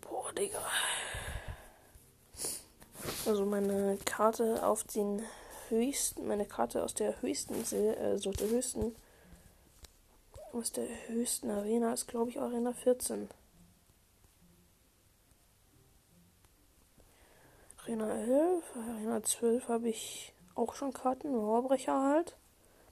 Boah, 0.00 0.32
Digga. 0.32 0.58
Also 3.26 3.44
meine 3.44 3.98
Karte 4.04 4.64
auf 4.64 4.84
den 4.84 5.22
höchsten, 5.68 6.26
meine 6.26 6.44
Karte 6.44 6.82
aus 6.84 6.94
der 6.94 7.20
höchsten, 7.22 7.54
äh, 7.74 8.18
der 8.18 8.48
höchsten, 8.48 8.94
aus 10.52 10.72
der 10.72 10.86
höchsten 11.08 11.50
Arena 11.50 11.92
ist, 11.92 12.06
glaube 12.06 12.30
ich, 12.30 12.40
Arena 12.40 12.72
14. 12.72 13.28
Arena 17.82 18.10
11, 18.10 18.64
Arena 18.74 19.22
12 19.22 19.68
habe 19.68 19.88
ich 19.88 20.32
auch 20.54 20.74
schon 20.74 20.92
Karten. 20.92 21.30
Mauerbrecher 21.30 22.02
halt. 22.02 22.36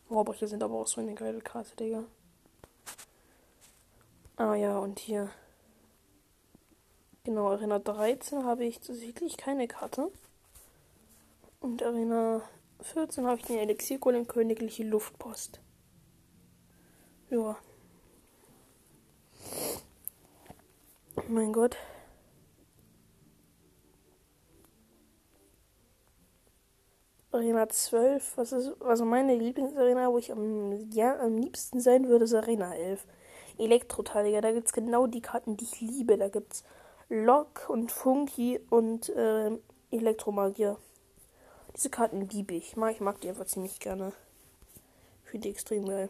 Mauerbrecher 0.08 0.46
sind 0.46 0.62
aber 0.62 0.74
auch 0.74 0.86
so 0.86 1.00
eine 1.00 1.14
geile 1.14 1.40
Karte, 1.40 1.74
Digga. 1.76 2.04
Ah 4.36 4.54
ja, 4.54 4.78
und 4.78 4.98
hier. 4.98 5.30
Genau, 7.24 7.48
Arena 7.48 7.78
13 7.78 8.44
habe 8.44 8.66
ich 8.66 8.80
tatsächlich 8.80 9.38
keine 9.38 9.66
Karte. 9.66 10.10
Und 11.60 11.82
Arena 11.82 12.42
14 12.82 13.26
habe 13.26 13.38
ich 13.40 13.46
den 13.46 13.58
Elixiergolem 13.58 14.26
Königliche 14.26 14.84
Luftpost. 14.84 15.58
Ja. 17.30 17.56
mein 21.28 21.54
Gott. 21.54 21.76
Arena 27.32 27.66
12. 27.70 28.36
Was 28.36 28.52
ist 28.52 28.82
also 28.82 29.06
meine 29.06 29.34
Lieblingsarena, 29.34 30.12
wo 30.12 30.18
ich 30.18 30.30
am, 30.30 30.90
ja, 30.90 31.18
am 31.20 31.38
liebsten 31.38 31.80
sein 31.80 32.06
würde, 32.06 32.26
ist 32.26 32.34
Arena 32.34 32.74
11. 32.74 33.06
Elektroteiliger, 33.56 34.42
da 34.42 34.52
gibt 34.52 34.66
es 34.66 34.72
genau 34.74 35.06
die 35.06 35.22
Karten, 35.22 35.56
die 35.56 35.64
ich 35.64 35.80
liebe. 35.80 36.18
Da 36.18 36.28
gibt 36.28 36.64
Lok 37.14 37.68
und 37.68 37.92
Funky 37.92 38.58
und 38.70 39.08
äh, 39.10 39.52
Elektromagier. 39.92 40.78
Diese 41.76 41.88
Karten 41.88 42.28
liebe 42.28 42.54
ich. 42.54 42.76
Ich 42.76 43.00
mag 43.00 43.20
die 43.20 43.28
einfach 43.28 43.46
ziemlich 43.46 43.78
gerne. 43.78 44.12
Ich 45.24 45.30
finde 45.30 45.46
die 45.46 45.54
extrem 45.54 45.86
geil. 45.86 46.08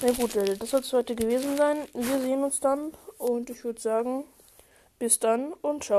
Na 0.00 0.12
gut, 0.12 0.36
das 0.36 0.70
soll 0.70 0.80
es 0.80 0.92
heute 0.92 1.16
gewesen 1.16 1.56
sein. 1.56 1.78
Wir 1.94 2.20
sehen 2.20 2.44
uns 2.44 2.60
dann 2.60 2.92
und 3.18 3.50
ich 3.50 3.64
würde 3.64 3.80
sagen, 3.80 4.22
bis 5.00 5.18
dann 5.18 5.52
und 5.54 5.82
ciao. 5.82 5.96